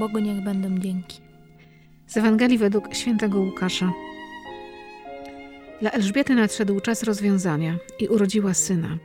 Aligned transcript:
Bogu 0.00 0.18
niech 0.18 0.44
będą 0.44 0.78
dzięki. 0.78 1.20
Z 2.06 2.16
Ewangelii 2.16 2.58
według 2.58 2.94
świętego 2.94 3.40
Łukasza. 3.40 3.92
Dla 5.80 5.90
Elżbiety 5.90 6.34
nadszedł 6.34 6.80
czas 6.80 7.02
rozwiązania 7.02 7.76
i 7.98 8.08
urodziła 8.08 8.54
syna. 8.54 8.98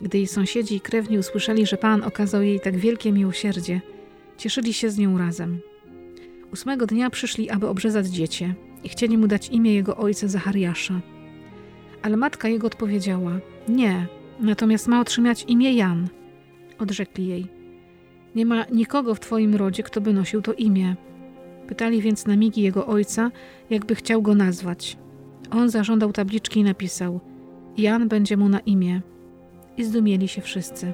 Gdy 0.00 0.18
jej 0.18 0.26
sąsiedzi 0.26 0.76
i 0.76 0.80
krewni 0.80 1.18
usłyszeli, 1.18 1.66
że 1.66 1.76
Pan 1.76 2.02
okazał 2.02 2.42
jej 2.42 2.60
tak 2.60 2.76
wielkie 2.76 3.12
miłosierdzie, 3.12 3.80
cieszyli 4.38 4.72
się 4.72 4.90
z 4.90 4.98
nią 4.98 5.18
razem. 5.18 5.60
Ósmego 6.52 6.86
dnia 6.86 7.10
przyszli, 7.10 7.50
aby 7.50 7.68
obrzezać 7.68 8.06
dziecię 8.06 8.54
i 8.84 8.88
chcieli 8.88 9.18
mu 9.18 9.26
dać 9.26 9.48
imię 9.48 9.74
jego 9.74 9.96
ojca 9.96 10.28
Zachariasza. 10.28 11.00
Ale 12.02 12.16
matka 12.16 12.48
jego 12.48 12.66
odpowiedziała: 12.66 13.32
Nie, 13.68 14.06
natomiast 14.40 14.88
ma 14.88 15.00
otrzymać 15.00 15.44
imię 15.48 15.72
Jan. 15.72 16.08
Odrzekli 16.78 17.26
jej: 17.26 17.55
Nie 18.36 18.46
ma 18.46 18.64
nikogo 18.72 19.14
w 19.14 19.20
twoim 19.20 19.54
rodzie, 19.54 19.82
kto 19.82 20.00
by 20.00 20.12
nosił 20.12 20.42
to 20.42 20.52
imię. 20.52 20.96
Pytali 21.68 22.02
więc 22.02 22.26
na 22.26 22.36
migi 22.36 22.62
jego 22.62 22.86
ojca, 22.86 23.30
jakby 23.70 23.94
chciał 23.94 24.22
go 24.22 24.34
nazwać. 24.34 24.96
On 25.50 25.70
zażądał 25.70 26.12
tabliczki 26.12 26.60
i 26.60 26.64
napisał: 26.64 27.20
Jan 27.76 28.08
będzie 28.08 28.36
mu 28.36 28.48
na 28.48 28.60
imię. 28.60 29.00
I 29.76 29.84
zdumieli 29.84 30.28
się 30.28 30.42
wszyscy. 30.42 30.92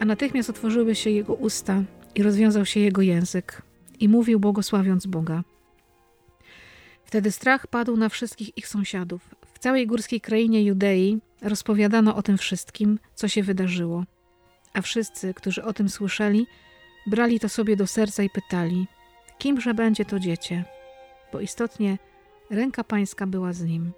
A 0.00 0.04
natychmiast 0.04 0.50
otworzyły 0.50 0.94
się 0.94 1.10
jego 1.10 1.34
usta 1.34 1.82
i 2.14 2.22
rozwiązał 2.22 2.66
się 2.66 2.80
jego 2.80 3.02
język, 3.02 3.62
i 4.00 4.08
mówił, 4.08 4.40
błogosławiąc 4.40 5.06
Boga. 5.06 5.44
Wtedy 7.04 7.30
strach 7.30 7.66
padł 7.66 7.96
na 7.96 8.08
wszystkich 8.08 8.58
ich 8.58 8.68
sąsiadów. 8.68 9.34
W 9.54 9.58
całej 9.58 9.86
górskiej 9.86 10.20
krainie 10.20 10.64
Judei 10.64 11.18
rozpowiadano 11.42 12.16
o 12.16 12.22
tym 12.22 12.38
wszystkim, 12.38 12.98
co 13.14 13.28
się 13.28 13.42
wydarzyło. 13.42 14.04
A 14.74 14.82
wszyscy, 14.82 15.34
którzy 15.34 15.64
o 15.64 15.72
tym 15.72 15.88
słyszeli, 15.88 16.46
brali 17.06 17.40
to 17.40 17.48
sobie 17.48 17.76
do 17.76 17.86
serca 17.86 18.22
i 18.22 18.30
pytali: 18.30 18.86
Kimże 19.38 19.74
będzie 19.74 20.04
to 20.04 20.20
dziecię? 20.20 20.64
Bo 21.32 21.40
istotnie 21.40 21.98
ręka 22.50 22.84
Pańska 22.84 23.26
była 23.26 23.52
z 23.52 23.62
nim. 23.62 23.92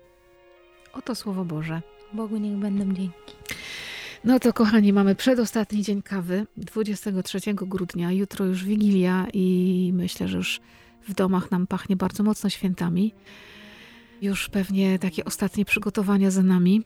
Oto 0.93 1.15
słowo 1.15 1.45
Boże. 1.45 1.83
Bogu 2.13 2.37
niech 2.37 2.57
będą 2.57 2.85
dzięki. 2.95 3.35
No 4.25 4.41
to 4.41 4.53
kochani, 4.53 4.93
mamy 4.93 5.15
przedostatni 5.15 5.83
dzień 5.83 6.03
kawy, 6.03 6.47
23 6.57 7.39
grudnia. 7.55 8.13
Jutro 8.13 8.45
już 8.45 8.65
Wigilia 8.65 9.27
i 9.33 9.91
myślę, 9.95 10.29
że 10.29 10.37
już 10.37 10.61
w 11.09 11.15
domach 11.15 11.51
nam 11.51 11.67
pachnie 11.67 11.97
bardzo 11.97 12.23
mocno 12.23 12.51
świętami. 12.51 13.15
Już 14.23 14.49
pewnie 14.49 14.99
takie 14.99 15.25
ostatnie 15.25 15.65
przygotowania 15.65 16.31
za 16.31 16.43
nami. 16.43 16.83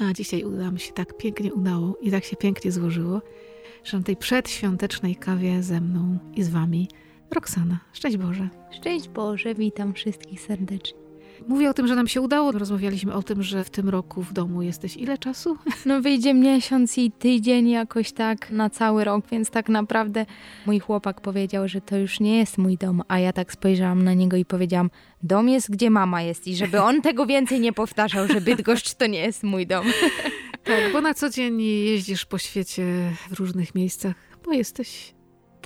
A 0.00 0.12
dzisiaj 0.12 0.44
mi 0.72 0.80
się 0.80 0.92
tak 0.92 1.16
pięknie 1.16 1.54
udało 1.54 1.96
i 2.00 2.10
tak 2.10 2.24
się 2.24 2.36
pięknie 2.36 2.72
złożyło, 2.72 3.22
że 3.84 3.98
na 3.98 4.04
tej 4.04 4.16
przedświątecznej 4.16 5.16
kawie 5.16 5.62
ze 5.62 5.80
mną 5.80 6.18
i 6.34 6.42
z 6.42 6.48
wami 6.48 6.88
Roxana. 7.30 7.80
Szczęść 7.92 8.16
Boże. 8.16 8.48
Szczęść 8.70 9.08
Boże, 9.08 9.54
witam 9.54 9.94
wszystkich 9.94 10.40
serdecznie. 10.40 11.03
Mówię 11.48 11.70
o 11.70 11.74
tym, 11.74 11.86
że 11.86 11.94
nam 11.94 12.08
się 12.08 12.20
udało. 12.20 12.52
Rozmawialiśmy 12.52 13.12
o 13.12 13.22
tym, 13.22 13.42
że 13.42 13.64
w 13.64 13.70
tym 13.70 13.88
roku 13.88 14.22
w 14.22 14.32
domu 14.32 14.62
jesteś 14.62 14.96
ile 14.96 15.18
czasu? 15.18 15.58
No 15.86 16.00
wyjdzie 16.00 16.34
miesiąc 16.34 16.98
i 16.98 17.10
tydzień 17.10 17.68
jakoś 17.68 18.12
tak 18.12 18.50
na 18.50 18.70
cały 18.70 19.04
rok, 19.04 19.24
więc 19.32 19.50
tak 19.50 19.68
naprawdę 19.68 20.26
mój 20.66 20.78
chłopak 20.78 21.20
powiedział, 21.20 21.68
że 21.68 21.80
to 21.80 21.96
już 21.96 22.20
nie 22.20 22.38
jest 22.38 22.58
mój 22.58 22.76
dom, 22.76 23.02
a 23.08 23.18
ja 23.18 23.32
tak 23.32 23.52
spojrzałam 23.52 24.04
na 24.04 24.14
niego 24.14 24.36
i 24.36 24.44
powiedziałam, 24.44 24.90
dom 25.22 25.48
jest 25.48 25.70
gdzie 25.70 25.90
mama 25.90 26.22
jest 26.22 26.46
i 26.46 26.56
żeby 26.56 26.82
on 26.82 27.02
tego 27.02 27.26
więcej 27.26 27.60
nie 27.60 27.72
powtarzał, 27.72 28.28
że 28.28 28.40
Bydgoszcz 28.40 28.94
to 28.94 29.06
nie 29.06 29.20
jest 29.20 29.42
mój 29.42 29.66
dom. 29.66 29.86
Tak, 30.64 30.92
bo 30.92 31.00
na 31.00 31.14
co 31.14 31.30
dzień 31.30 31.62
jeździsz 31.62 32.24
po 32.24 32.38
świecie 32.38 32.84
w 33.30 33.32
różnych 33.32 33.74
miejscach, 33.74 34.14
bo 34.44 34.52
jesteś 34.52 35.13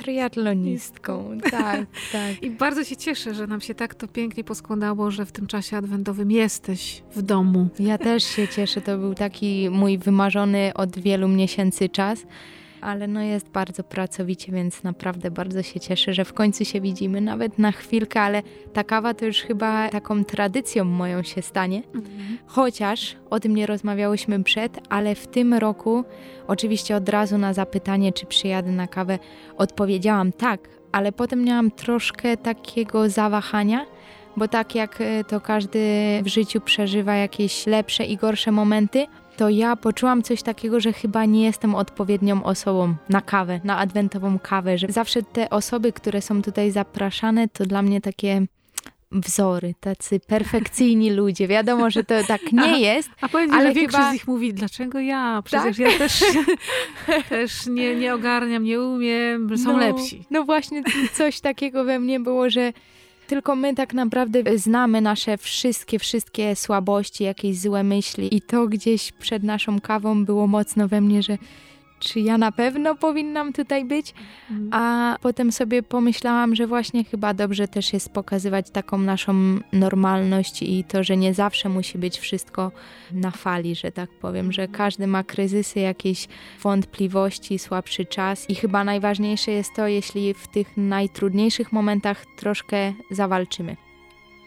triatlonistką. 0.02 1.38
Tak, 1.50 1.86
tak. 2.12 2.42
I 2.42 2.50
bardzo 2.50 2.84
się 2.84 2.96
cieszę, 2.96 3.34
że 3.34 3.46
nam 3.46 3.60
się 3.60 3.74
tak 3.74 3.94
to 3.94 4.08
pięknie 4.08 4.44
poskładało, 4.44 5.10
że 5.10 5.26
w 5.26 5.32
tym 5.32 5.46
czasie 5.46 5.76
adwentowym 5.76 6.30
jesteś 6.30 7.02
w 7.14 7.22
domu. 7.22 7.68
Ja 7.78 7.98
też 7.98 8.24
się 8.24 8.48
cieszę. 8.48 8.80
To 8.80 8.98
był 8.98 9.14
taki 9.14 9.70
mój 9.70 9.98
wymarzony 9.98 10.72
od 10.74 10.98
wielu 10.98 11.28
miesięcy 11.28 11.88
czas 11.88 12.26
ale 12.80 13.06
no 13.06 13.22
jest 13.22 13.48
bardzo 13.48 13.84
pracowicie, 13.84 14.52
więc 14.52 14.82
naprawdę 14.82 15.30
bardzo 15.30 15.62
się 15.62 15.80
cieszę, 15.80 16.14
że 16.14 16.24
w 16.24 16.32
końcu 16.32 16.64
się 16.64 16.80
widzimy, 16.80 17.20
nawet 17.20 17.58
na 17.58 17.72
chwilkę, 17.72 18.20
ale 18.20 18.42
ta 18.72 18.84
kawa 18.84 19.14
to 19.14 19.24
już 19.24 19.36
chyba 19.36 19.88
taką 19.88 20.24
tradycją 20.24 20.84
moją 20.84 21.22
się 21.22 21.42
stanie. 21.42 21.82
Mhm. 21.94 22.38
Chociaż 22.46 23.16
o 23.30 23.40
tym 23.40 23.54
nie 23.54 23.66
rozmawiałyśmy 23.66 24.44
przed, 24.44 24.78
ale 24.88 25.14
w 25.14 25.26
tym 25.26 25.54
roku 25.54 26.04
oczywiście 26.46 26.96
od 26.96 27.08
razu 27.08 27.38
na 27.38 27.52
zapytanie, 27.52 28.12
czy 28.12 28.26
przyjadę 28.26 28.70
na 28.70 28.86
kawę, 28.86 29.18
odpowiedziałam 29.56 30.32
tak, 30.32 30.68
ale 30.92 31.12
potem 31.12 31.44
miałam 31.44 31.70
troszkę 31.70 32.36
takiego 32.36 33.08
zawahania, 33.08 33.86
bo 34.36 34.48
tak 34.48 34.74
jak 34.74 35.00
e, 35.00 35.24
to 35.24 35.40
każdy 35.40 35.80
w 36.22 36.26
życiu 36.26 36.60
przeżywa 36.60 37.14
jakieś 37.14 37.66
lepsze 37.66 38.04
i 38.04 38.16
gorsze 38.16 38.52
momenty, 38.52 39.06
to 39.38 39.48
ja 39.48 39.76
poczułam 39.76 40.22
coś 40.22 40.42
takiego, 40.42 40.80
że 40.80 40.92
chyba 40.92 41.24
nie 41.24 41.44
jestem 41.44 41.74
odpowiednią 41.74 42.44
osobą 42.44 42.94
na 43.08 43.20
kawę, 43.20 43.60
na 43.64 43.78
adwentową 43.78 44.38
kawę, 44.38 44.78
że 44.78 44.86
zawsze 44.90 45.22
te 45.22 45.50
osoby, 45.50 45.92
które 45.92 46.22
są 46.22 46.42
tutaj 46.42 46.70
zapraszane, 46.70 47.48
to 47.48 47.66
dla 47.66 47.82
mnie 47.82 48.00
takie 48.00 48.46
wzory, 49.12 49.74
tacy 49.80 50.20
perfekcyjni 50.20 51.10
ludzie. 51.20 51.48
Wiadomo, 51.48 51.90
że 51.90 52.04
to 52.04 52.14
tak 52.28 52.52
nie 52.52 52.80
jest. 52.80 53.10
A, 53.20 53.26
a 53.26 53.28
powiem 53.28 53.52
ale 53.52 53.68
że 53.68 53.74
większość 53.74 53.96
chyba... 53.96 54.10
z 54.10 54.12
nich 54.12 54.26
mówi, 54.26 54.54
dlaczego 54.54 55.00
ja? 55.00 55.42
Przecież 55.44 55.76
tak? 55.76 55.92
ja 55.92 55.98
też, 55.98 56.24
też 57.28 57.66
nie, 57.66 57.96
nie 57.96 58.14
ogarniam, 58.14 58.64
nie 58.64 58.80
umiem, 58.80 59.58
są 59.58 59.72
no, 59.72 59.78
lepsi. 59.78 60.24
No 60.30 60.44
właśnie 60.44 60.82
coś 61.12 61.40
takiego 61.40 61.84
we 61.84 61.98
mnie 61.98 62.20
było, 62.20 62.50
że 62.50 62.72
tylko 63.28 63.56
my 63.56 63.74
tak 63.74 63.94
naprawdę 63.94 64.58
znamy 64.58 65.00
nasze 65.00 65.38
wszystkie, 65.38 65.98
wszystkie 65.98 66.56
słabości, 66.56 67.24
jakieś 67.24 67.60
złe 67.60 67.82
myśli. 67.82 68.36
I 68.36 68.40
to 68.42 68.66
gdzieś 68.66 69.12
przed 69.12 69.42
naszą 69.42 69.80
kawą 69.80 70.24
było 70.24 70.46
mocno 70.46 70.88
we 70.88 71.00
mnie, 71.00 71.22
że 71.22 71.38
czy 71.98 72.20
ja 72.20 72.38
na 72.38 72.52
pewno 72.52 72.94
powinnam 72.94 73.52
tutaj 73.52 73.84
być, 73.84 74.14
mhm. 74.50 74.68
a 74.72 75.16
potem 75.22 75.52
sobie 75.52 75.82
pomyślałam, 75.82 76.54
że 76.54 76.66
właśnie 76.66 77.04
chyba 77.04 77.34
dobrze 77.34 77.68
też 77.68 77.92
jest 77.92 78.12
pokazywać 78.12 78.70
taką 78.70 78.98
naszą 78.98 79.58
normalność 79.72 80.62
i 80.62 80.84
to, 80.84 81.04
że 81.04 81.16
nie 81.16 81.34
zawsze 81.34 81.68
musi 81.68 81.98
być 81.98 82.18
wszystko 82.18 82.72
na 83.12 83.30
fali, 83.30 83.74
że 83.74 83.92
tak 83.92 84.10
powiem, 84.10 84.52
że 84.52 84.68
każdy 84.68 85.06
ma 85.06 85.24
kryzysy, 85.24 85.80
jakieś 85.80 86.28
wątpliwości, 86.62 87.58
słabszy 87.58 88.04
czas 88.04 88.50
i 88.50 88.54
chyba 88.54 88.84
najważniejsze 88.84 89.50
jest 89.50 89.74
to, 89.74 89.86
jeśli 89.86 90.34
w 90.34 90.48
tych 90.48 90.76
najtrudniejszych 90.76 91.72
momentach 91.72 92.24
troszkę 92.36 92.92
zawalczymy. 93.10 93.76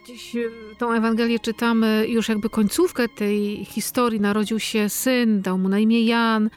Dziś 0.07 0.35
y, 0.35 0.51
tą 0.77 0.91
Ewangelię 0.91 1.39
czytamy 1.39 2.05
już 2.07 2.29
jakby 2.29 2.49
końcówkę 2.49 3.09
tej 3.09 3.65
historii. 3.65 4.19
Narodził 4.19 4.59
się 4.59 4.89
syn, 4.89 5.41
dał 5.41 5.57
mu 5.57 5.69
na 5.69 5.79
imię 5.79 6.05
Jan, 6.05 6.49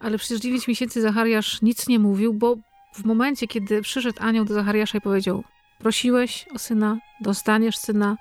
ale 0.00 0.18
przecież 0.18 0.40
9 0.40 0.68
miesięcy 0.68 1.00
Zachariasz 1.00 1.62
nic 1.62 1.88
nie 1.88 1.98
mówił, 1.98 2.34
bo 2.34 2.56
w 2.94 3.04
momencie, 3.04 3.46
kiedy 3.46 3.82
przyszedł 3.82 4.18
anioł 4.20 4.44
do 4.44 4.54
Zachariasza 4.54 4.98
i 4.98 5.00
powiedział: 5.00 5.44
Prosiłeś 5.78 6.46
o 6.54 6.58
syna, 6.58 6.98
dostaniesz 7.20 7.76
syna, 7.76 8.16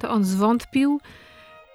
to 0.00 0.10
on 0.10 0.24
zwątpił 0.24 1.00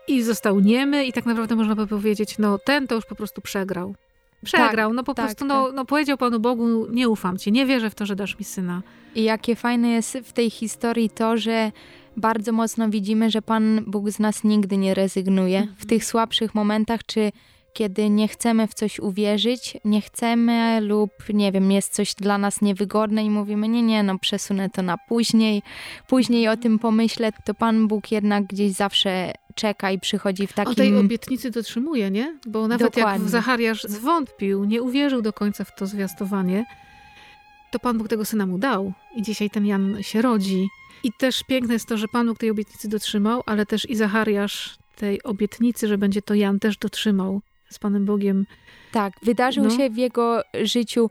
i 0.08 0.24
został 0.24 0.60
niemy, 0.60 1.06
i 1.06 1.14
tak 1.14 1.26
naprawdę 1.26 1.56
można 1.56 1.76
by 1.76 1.88
powiedzieć: 1.88 2.38
No, 2.38 2.60
ten 2.66 2.88
to 2.88 2.96
już 2.96 3.06
po 3.06 3.16
prostu 3.16 3.42
przegrał. 3.42 3.96
Przegrał, 4.44 4.90
tak, 4.90 4.96
no 4.96 5.04
po 5.04 5.14
tak, 5.14 5.26
prostu, 5.26 5.46
no, 5.46 5.66
tak. 5.66 5.76
no 5.76 5.86
powiedział 5.86 6.18
Panu 6.18 6.40
Bogu, 6.40 6.88
nie 6.92 7.10
ufam 7.10 7.38
Ci, 7.38 7.52
nie 7.52 7.66
wierzę 7.66 7.90
w 7.90 7.96
to, 7.96 8.06
że 8.06 8.16
dasz 8.16 8.40
mi 8.40 8.46
syna. 8.46 8.82
I 9.16 9.24
jakie 9.24 9.56
fajne 9.56 9.90
jest 9.90 10.18
w 10.24 10.34
tej 10.34 10.50
historii 10.50 11.10
to, 11.10 11.38
że 11.38 11.72
bardzo 12.18 12.52
mocno 12.52 12.90
widzimy, 12.90 13.32
że 13.32 13.42
Pan 13.42 13.84
Bóg 13.88 14.10
z 14.10 14.20
nas 14.20 14.44
nigdy 14.44 14.78
nie 14.78 14.94
rezygnuje. 14.94 15.60
W 15.60 15.70
mhm. 15.70 15.88
tych 15.88 16.06
słabszych 16.06 16.56
momentach, 16.56 17.06
czy 17.06 17.32
kiedy 17.76 18.10
nie 18.10 18.28
chcemy 18.28 18.68
w 18.68 18.74
coś 18.74 19.00
uwierzyć, 19.00 19.78
nie 19.86 20.02
chcemy 20.02 20.82
lub 20.82 21.12
nie 21.34 21.52
wiem, 21.52 21.72
jest 21.72 21.94
coś 21.94 22.14
dla 22.14 22.38
nas 22.38 22.62
niewygodne 22.62 23.24
i 23.24 23.30
mówimy, 23.30 23.68
nie, 23.68 23.82
nie, 23.82 24.04
no 24.04 24.20
przesunę 24.20 24.70
to 24.70 24.82
na 24.82 24.98
później, 24.98 25.62
później 26.08 26.48
o 26.48 26.58
tym 26.58 26.80
pomyślę, 26.80 27.32
to 27.46 27.54
Pan 27.54 27.88
Bóg 27.88 28.12
jednak 28.12 28.44
gdzieś 28.44 28.72
zawsze 28.72 29.34
czeka 29.56 29.92
i 29.92 30.00
przychodzi 30.00 30.48
w 30.48 30.54
takim... 30.54 30.72
O 30.72 30.76
tej 30.76 30.98
obietnicy 30.98 31.52
dotrzymuje, 31.52 32.12
nie? 32.12 32.40
Bo 32.48 32.68
nawet 32.68 32.96
Dokładnie. 32.96 33.24
jak 33.24 33.32
Zachariasz 33.32 33.84
zwątpił, 33.84 34.66
nie 34.66 34.82
uwierzył 34.82 35.22
do 35.22 35.34
końca 35.34 35.64
w 35.64 35.76
to 35.76 35.86
zwiastowanie, 35.86 36.66
to 37.72 37.80
Pan 37.80 37.98
Bóg 37.98 38.08
tego 38.08 38.26
syna 38.26 38.46
mu 38.46 38.58
dał 38.58 38.94
i 39.16 39.22
dzisiaj 39.22 39.50
ten 39.50 39.66
Jan 39.66 40.04
się 40.04 40.22
rodzi. 40.22 40.68
I 41.04 41.12
też 41.20 41.44
piękne 41.48 41.74
jest 41.74 41.88
to, 41.88 41.98
że 41.98 42.08
Pan 42.08 42.28
Bóg 42.28 42.38
tej 42.38 42.52
obietnicy 42.52 42.88
dotrzymał, 42.88 43.44
ale 43.46 43.66
też 43.66 43.90
i 43.90 43.96
Zachariasz 43.96 44.78
tej 44.96 45.24
obietnicy, 45.24 45.88
że 45.88 45.98
będzie 45.98 46.22
to 46.22 46.34
Jan 46.34 46.60
też 46.60 46.78
dotrzymał 46.78 47.42
z 47.70 47.80
Panem 47.80 48.06
Bogiem. 48.06 48.46
Tak, 48.92 49.14
wydarzył 49.22 49.64
no. 49.64 49.70
się 49.70 49.90
w 49.90 49.98
jego 49.98 50.42
życiu 50.64 51.10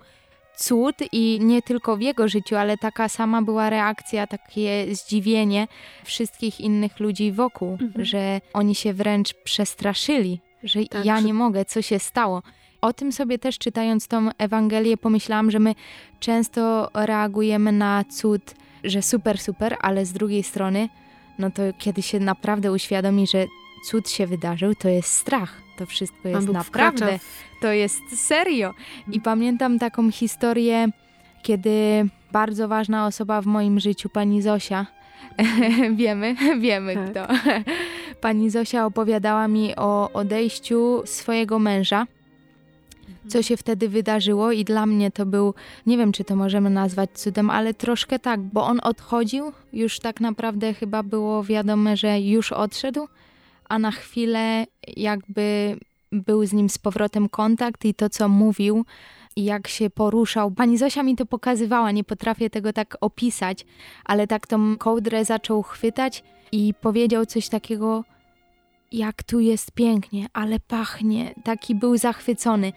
cud 0.57 0.97
i 1.13 1.39
nie 1.43 1.63
tylko 1.63 1.97
w 1.97 2.01
jego 2.01 2.29
życiu, 2.29 2.57
ale 2.57 2.79
taka 2.79 3.09
sama 3.09 3.43
była 3.43 3.71
reakcja, 3.71 4.27
takie 4.27 4.87
zdziwienie 4.95 5.69
wszystkich 6.05 6.61
innych 6.61 7.01
ludzi 7.01 7.33
wokół, 7.33 7.73
mhm. 7.81 8.05
że 8.05 8.41
oni 8.53 8.75
się 8.75 8.93
wręcz 8.93 9.35
przestraszyli, 9.35 10.41
że 10.63 10.85
tak, 10.85 11.05
ja 11.05 11.17
że... 11.17 11.27
nie 11.27 11.35
mogę, 11.35 11.65
co 11.65 11.83
się 11.83 11.99
stało. 11.99 12.43
o 12.81 12.93
tym 12.93 13.13
sobie 13.13 13.39
też 13.39 13.59
czytając 13.59 14.09
tą 14.09 14.29
Ewangelię 14.39 14.97
pomyślałam, 14.97 15.51
że 15.51 15.59
my 15.59 15.75
często 16.21 16.91
reagujemy 16.95 17.73
na 17.73 18.05
cud, 18.05 18.55
że 18.85 19.03
super, 19.03 19.39
super, 19.39 19.77
ale 19.81 20.07
z 20.07 20.13
drugiej 20.13 20.43
strony, 20.43 20.89
no 21.39 21.51
to 21.51 21.63
kiedy 21.79 22.03
się 22.03 22.21
naprawdę 22.21 22.73
uświadomi, 22.73 23.27
że 23.27 23.47
cud 23.91 24.11
się 24.11 24.27
wydarzył, 24.27 24.75
to 24.75 24.89
jest 24.89 25.09
strach. 25.09 25.64
To 25.77 25.87
wszystko 25.87 26.29
jest 26.29 26.49
naprawdę, 26.49 27.19
to 27.61 27.73
jest 27.73 28.27
serio. 28.27 28.75
I 29.13 29.21
pamiętam 29.21 29.79
taką 29.79 30.11
historię, 30.11 30.89
kiedy 31.43 32.09
bardzo 32.33 32.69
ważna 32.69 33.07
osoba 33.07 33.41
w 33.41 33.47
moim 33.47 33.81
życiu, 33.81 34.09
pani 34.09 34.43
Zosia, 34.43 34.87
wiemy, 35.97 36.37
wiemy 36.61 36.95
tak. 36.95 37.11
kto. 37.11 37.51
Pani 38.21 38.51
Zosia 38.51 38.87
opowiadała 38.87 39.49
mi 39.49 39.77
o 39.77 40.11
odejściu 40.13 41.03
swojego 41.05 41.59
męża. 41.59 42.07
Mhm. 43.01 43.31
Co 43.31 43.43
się 43.43 43.57
wtedy 43.57 43.89
wydarzyło, 43.89 44.53
i 44.53 44.65
dla 44.65 44.87
mnie 44.87 45.11
to 45.11 45.27
był, 45.27 45.55
nie 45.87 45.99
wiem 45.99 46.13
czy 46.13 46.25
to 46.25 46.37
możemy 46.37 46.71
nazwać 46.71 47.11
cudem, 47.11 47.51
ale 47.51 47.75
troszkę 47.75 48.19
tak, 48.19 48.41
bo 48.41 48.67
on 48.67 48.81
odchodził, 48.83 49.53
już 49.73 50.01
tak 50.01 50.21
naprawdę 50.21 50.75
chyba 50.75 51.03
było 51.03 51.45
wiadome, 51.45 51.97
że 51.97 52.21
już 52.21 52.53
odszedł, 52.53 53.09
a 53.75 53.79
na 53.79 53.91
chwilę 53.91 54.67
jakby 54.97 55.77
był 56.13 56.47
z 56.47 56.53
nim 56.53 56.69
z 56.69 56.79
powrotem 56.79 57.29
kontakt 57.29 57.85
i 57.85 57.95
to, 57.95 58.11
co 58.11 58.29
mówił, 58.29 58.85
i 59.37 59.45
jak 59.45 59.69
się 59.69 59.91
poruszał. 59.91 60.51
Pani 60.51 60.79
Zosia 60.79 61.03
mi 61.03 61.17
to 61.17 61.27
pokazywała, 61.27 61.91
nie 61.91 62.05
potrafię 62.05 62.51
tego 62.51 62.73
tak 62.73 62.97
opisać, 63.01 63.67
ale 64.05 64.27
tak 64.27 64.47
tą 64.47 64.77
kołdrę 64.77 65.25
zaczął 65.25 65.63
chwytać 65.63 66.23
i 66.53 66.75
powiedział 66.81 67.27
coś 67.27 67.49
takiego, 67.49 68.05
jak 68.93 69.23
tu 69.23 69.41
jest 69.41 69.73
pięknie, 69.73 70.27
ale 70.33 70.61
pachnie. 70.61 71.35
Taki 71.45 71.75
był 71.75 71.97
zachwycony. 71.97 72.73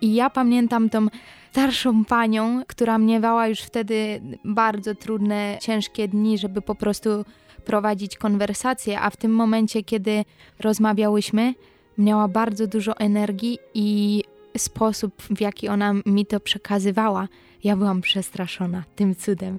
I 0.00 0.14
ja 0.14 0.30
pamiętam 0.30 0.90
tą 0.90 1.06
starszą 1.50 2.04
panią, 2.04 2.62
która 2.66 2.98
miewała 2.98 3.48
już 3.48 3.60
wtedy 3.60 4.20
bardzo 4.44 4.94
trudne, 4.94 5.58
ciężkie 5.60 6.08
dni, 6.08 6.38
żeby 6.38 6.62
po 6.62 6.74
prostu 6.74 7.24
prowadzić 7.64 8.16
konwersację, 8.16 9.00
a 9.00 9.10
w 9.10 9.16
tym 9.16 9.34
momencie, 9.34 9.82
kiedy 9.82 10.24
rozmawiałyśmy, 10.60 11.54
miała 11.98 12.28
bardzo 12.28 12.66
dużo 12.66 12.96
energii 12.96 13.58
i 13.74 14.22
sposób, 14.56 15.22
w 15.22 15.40
jaki 15.40 15.68
ona 15.68 15.94
mi 16.06 16.26
to 16.26 16.40
przekazywała, 16.40 17.28
ja 17.64 17.76
byłam 17.76 18.00
przestraszona 18.00 18.84
tym 18.96 19.14
cudem. 19.14 19.58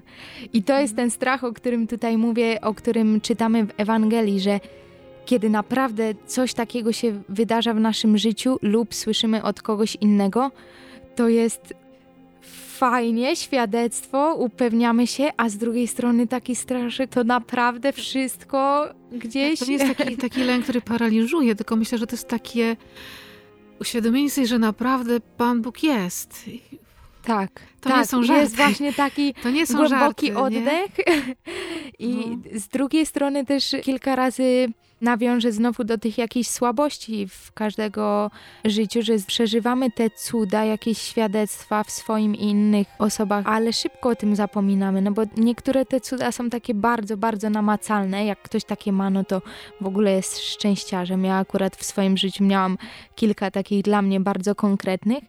I 0.52 0.62
to 0.62 0.80
jest 0.80 0.96
ten 0.96 1.10
strach, 1.10 1.44
o 1.44 1.52
którym 1.52 1.86
tutaj 1.86 2.18
mówię, 2.18 2.60
o 2.60 2.74
którym 2.74 3.20
czytamy 3.20 3.66
w 3.66 3.72
Ewangelii, 3.76 4.40
że 4.40 4.60
kiedy 5.24 5.50
naprawdę 5.50 6.14
coś 6.26 6.54
takiego 6.54 6.92
się 6.92 7.22
wydarza 7.28 7.74
w 7.74 7.80
naszym 7.80 8.18
życiu 8.18 8.58
lub 8.62 8.94
słyszymy 8.94 9.42
od 9.42 9.62
kogoś 9.62 9.96
innego, 9.96 10.50
to 11.16 11.28
jest 11.28 11.74
fajnie, 12.90 13.36
świadectwo, 13.36 14.34
upewniamy 14.34 15.06
się, 15.06 15.30
a 15.36 15.48
z 15.48 15.56
drugiej 15.56 15.88
strony 15.88 16.26
taki 16.26 16.56
straszek, 16.56 17.10
to 17.10 17.24
naprawdę 17.24 17.92
wszystko 17.92 18.88
gdzieś... 19.12 19.58
To 19.58 19.66
nie 19.66 19.72
jest 19.72 19.98
taki, 19.98 20.16
taki 20.16 20.44
lęk, 20.44 20.62
który 20.62 20.80
paraliżuje, 20.80 21.54
tylko 21.54 21.76
myślę, 21.76 21.98
że 21.98 22.06
to 22.06 22.14
jest 22.16 22.28
takie 22.28 22.76
uświadomienie 23.80 24.30
sobie, 24.30 24.46
że 24.46 24.58
naprawdę 24.58 25.20
Pan 25.20 25.62
Bóg 25.62 25.82
jest. 25.82 26.44
Tak, 27.24 27.50
to 27.80 27.90
tak, 27.90 27.98
nie 27.98 28.06
są 28.06 28.22
żarty. 28.22 28.42
Jest 28.42 28.56
właśnie 28.56 28.92
taki 28.92 29.34
to 29.42 29.50
nie 29.50 29.66
są 29.66 29.78
głęboki 29.78 30.32
żarty, 30.32 30.42
oddech. 30.42 30.90
I 31.98 32.14
no. 32.14 32.60
z 32.60 32.68
drugiej 32.68 33.06
strony 33.06 33.44
też 33.44 33.76
kilka 33.82 34.16
razy 34.16 34.68
nawiążę 35.00 35.52
znowu 35.52 35.84
do 35.84 35.98
tych 35.98 36.18
jakichś 36.18 36.50
słabości 36.50 37.28
w 37.28 37.52
każdego 37.52 38.30
życiu, 38.64 39.02
że 39.02 39.12
przeżywamy 39.26 39.90
te 39.90 40.10
cuda, 40.10 40.64
jakieś 40.64 40.98
świadectwa 40.98 41.84
w 41.84 41.90
swoim 41.90 42.34
i 42.34 42.44
innych 42.44 42.86
osobach, 42.98 43.46
ale 43.46 43.72
szybko 43.72 44.08
o 44.08 44.16
tym 44.16 44.36
zapominamy, 44.36 45.02
no 45.02 45.12
bo 45.12 45.22
niektóre 45.36 45.84
te 45.84 46.00
cuda 46.00 46.32
są 46.32 46.50
takie 46.50 46.74
bardzo, 46.74 47.16
bardzo 47.16 47.50
namacalne. 47.50 48.24
Jak 48.24 48.42
ktoś 48.42 48.64
takie 48.64 48.92
ma, 48.92 49.10
no 49.10 49.24
to 49.24 49.42
w 49.80 49.86
ogóle 49.86 50.12
jest 50.12 50.40
szczęściarzem. 50.40 51.24
Ja 51.24 51.34
akurat 51.36 51.76
w 51.76 51.84
swoim 51.84 52.16
życiu 52.16 52.44
miałam 52.44 52.78
kilka 53.14 53.50
takich 53.50 53.82
dla 53.82 54.02
mnie 54.02 54.20
bardzo 54.20 54.54
konkretnych. 54.54 55.24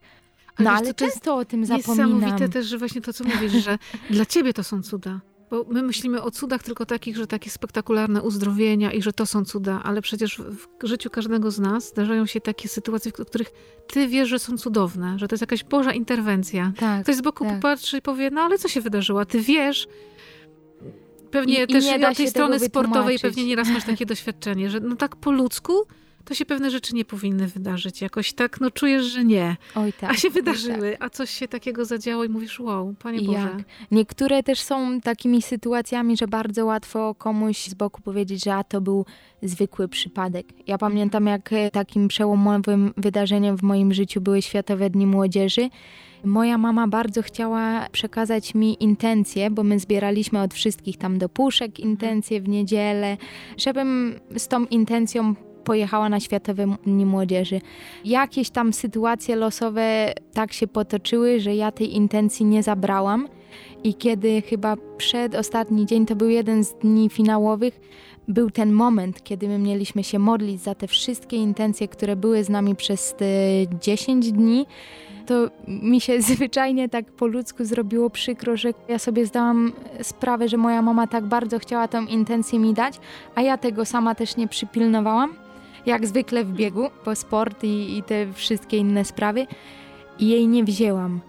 No 0.60 0.69
ale, 0.69 0.80
ale 0.80 0.94
często 0.94 1.36
o 1.36 1.46
tym 1.46 1.66
zapominam. 1.66 2.13
Niesamowite 2.13 2.50
też, 2.50 2.66
że 2.66 2.78
właśnie 2.78 3.02
to, 3.02 3.13
co 3.13 3.24
mówisz, 3.24 3.52
że 3.63 3.78
dla 4.10 4.25
ciebie 4.25 4.54
to 4.54 4.63
są 4.63 4.81
cuda. 4.81 5.19
Bo 5.50 5.66
my 5.69 5.84
myślimy 5.84 6.22
o 6.22 6.31
cudach 6.31 6.63
tylko 6.63 6.86
takich, 6.86 7.18
że 7.18 7.28
takie 7.28 7.50
spektakularne 7.50 8.22
uzdrowienia 8.22 8.92
i 8.92 9.02
że 9.02 9.13
to 9.13 9.25
są 9.25 9.46
cuda, 9.46 9.81
ale 9.84 10.02
przecież 10.02 10.38
w 10.38 10.88
życiu 10.88 11.10
każdego 11.10 11.52
z 11.52 11.60
nas 11.60 11.90
zdarzają 11.90 12.25
się 12.25 12.42
takie 12.42 12.69
sytuacje, 12.69 13.12
w 13.12 13.13
których 13.13 13.52
ty 13.88 14.07
wiesz, 14.07 14.30
że 14.30 14.40
są 14.40 14.57
cudowne, 14.57 15.19
że 15.19 15.28
to 15.28 15.34
jest 15.34 15.42
jakaś 15.42 15.63
Boża 15.63 15.94
interwencja. 15.94 16.72
Tak, 16.80 17.04
Ktoś 17.04 17.16
z 17.16 17.22
boku 17.22 17.46
tak. 17.46 17.56
popatrzy 17.56 17.98
i 17.98 18.02
powie, 18.02 18.30
no 18.31 18.42
ale 18.42 18.57
co 18.57 18.68
się 18.68 18.81
wydarzyło? 18.81 19.25
Ty 19.25 19.42
wiesz, 19.42 19.88
pewnie 21.31 21.63
I, 21.63 21.68
też 21.68 21.86
i 21.86 22.06
od 22.06 22.18
tej 22.18 22.30
strony 22.30 22.60
sportowej 22.60 23.19
pewnie 23.19 23.46
nieraz 23.46 23.69
masz 23.69 23.84
takie 23.84 24.06
doświadczenie, 24.16 24.69
że 24.69 24.80
no 24.80 24.96
tak 24.96 25.16
po 25.16 25.31
ludzku 25.31 25.74
to 26.25 26.33
się 26.33 26.45
pewne 26.45 26.72
rzeczy 26.72 26.95
nie 26.95 27.06
powinny 27.06 27.48
wydarzyć. 27.48 28.01
Jakoś 28.01 28.33
tak, 28.33 28.62
no 28.62 28.72
czujesz, 28.72 29.06
że 29.06 29.25
nie. 29.25 29.57
Oj, 29.75 29.94
tak, 29.94 30.12
a 30.12 30.13
się 30.13 30.30
wydarzyły, 30.30 30.92
tak. 30.92 31.04
a 31.04 31.10
coś 31.10 31.30
się 31.30 31.48
takiego 31.48 31.86
zadziało 31.86 32.24
i 32.24 32.30
mówisz, 32.30 32.60
wow, 32.60 32.95
Panie 33.00 33.22
Boże. 33.22 33.39
Jak? 33.39 33.63
Niektóre 33.92 34.44
też 34.44 34.60
są 34.60 35.01
takimi 35.01 35.42
sytuacjami, 35.42 36.18
że 36.18 36.27
bardzo 36.27 36.66
łatwo 36.66 37.16
komuś 37.16 37.68
z 37.68 37.74
boku 37.74 38.01
powiedzieć, 38.01 38.44
że 38.44 38.56
a 38.56 38.63
to 38.63 38.81
był 38.81 39.06
zwykły 39.44 39.88
przypadek. 39.88 40.48
Ja 40.68 40.77
pamiętam, 40.77 41.25
jak 41.27 41.50
takim 41.72 42.07
przełomowym 42.07 42.94
wydarzeniem 42.98 43.57
w 43.57 43.63
moim 43.63 43.94
życiu 43.94 44.21
były 44.21 44.42
Światowe 44.42 44.89
Dni 44.89 45.07
Młodzieży. 45.07 45.69
Moja 46.24 46.57
mama 46.57 46.88
bardzo 46.88 47.21
chciała 47.21 47.88
przekazać 47.92 48.56
mi 48.56 48.83
intencje, 48.83 49.51
bo 49.51 49.63
my 49.63 49.80
zbieraliśmy 49.80 50.42
od 50.42 50.54
wszystkich 50.54 50.98
tam 50.98 51.18
do 51.18 51.30
puszek 51.30 51.80
intencje 51.80 52.42
w 52.42 52.50
niedzielę, 52.50 53.18
żebym 53.57 54.19
z 54.38 54.48
tą 54.48 54.66
intencją 54.66 55.36
pojechała 55.65 56.09
na 56.09 56.19
Światowe 56.19 56.65
Dni 56.83 57.06
Młodzieży. 57.06 57.62
Jakieś 58.06 58.50
tam 58.50 58.73
sytuacje 58.73 59.35
losowe 59.35 60.13
tak 60.33 60.53
się 60.53 60.67
potoczyły, 60.67 61.39
że 61.39 61.56
ja 61.56 61.71
tej 61.71 61.95
intencji 61.95 62.45
nie 62.45 62.63
zabrałam. 62.63 63.27
I 63.83 63.94
kiedy 63.94 64.41
chyba 64.41 64.75
przed 64.97 65.35
ostatni 65.35 65.85
dzień, 65.85 66.06
to 66.06 66.15
był 66.15 66.29
jeden 66.29 66.63
z 66.63 66.73
dni 66.73 67.09
finałowych, 67.09 67.80
był 68.28 68.51
ten 68.51 68.71
moment, 68.71 69.23
kiedy 69.23 69.47
my 69.47 69.59
mieliśmy 69.59 70.04
się 70.04 70.19
modlić 70.19 70.61
za 70.61 70.75
te 70.75 70.87
wszystkie 70.87 71.37
intencje, 71.37 71.87
które 71.87 72.16
były 72.16 72.44
z 72.44 72.49
nami 72.49 72.75
przez 72.75 73.16
te 73.16 73.25
10 73.81 74.31
dni, 74.31 74.66
to 75.25 75.49
mi 75.68 76.01
się 76.01 76.21
zwyczajnie 76.31 76.90
tak 76.90 77.06
po 77.06 77.28
ludzku 77.28 77.66
zrobiło 77.66 78.09
przykro, 78.09 78.57
że 78.57 78.73
ja 78.87 78.99
sobie 78.99 79.25
zdałam 79.25 79.73
sprawę, 80.01 80.49
że 80.49 80.57
moja 80.57 80.81
mama 80.81 81.07
tak 81.07 81.25
bardzo 81.25 81.59
chciała 81.59 81.87
tą 81.87 82.06
intencję 82.06 82.59
mi 82.59 82.73
dać, 82.73 82.99
a 83.35 83.42
ja 83.42 83.57
tego 83.57 83.85
sama 83.85 84.16
też 84.16 84.37
nie 84.37 84.47
przypilnowałam 84.47 85.44
jak 85.85 86.07
zwykle 86.07 86.45
w 86.45 86.51
biegu, 86.51 86.89
po 87.04 87.15
sport 87.15 87.63
i, 87.63 87.97
i 87.97 88.04
te 88.04 88.33
wszystkie 88.33 88.77
inne 88.77 89.06
sprawy. 89.06 89.47
I 90.19 90.27
jej 90.27 90.47
nie 90.47 90.63
wzięłam. 90.63 91.21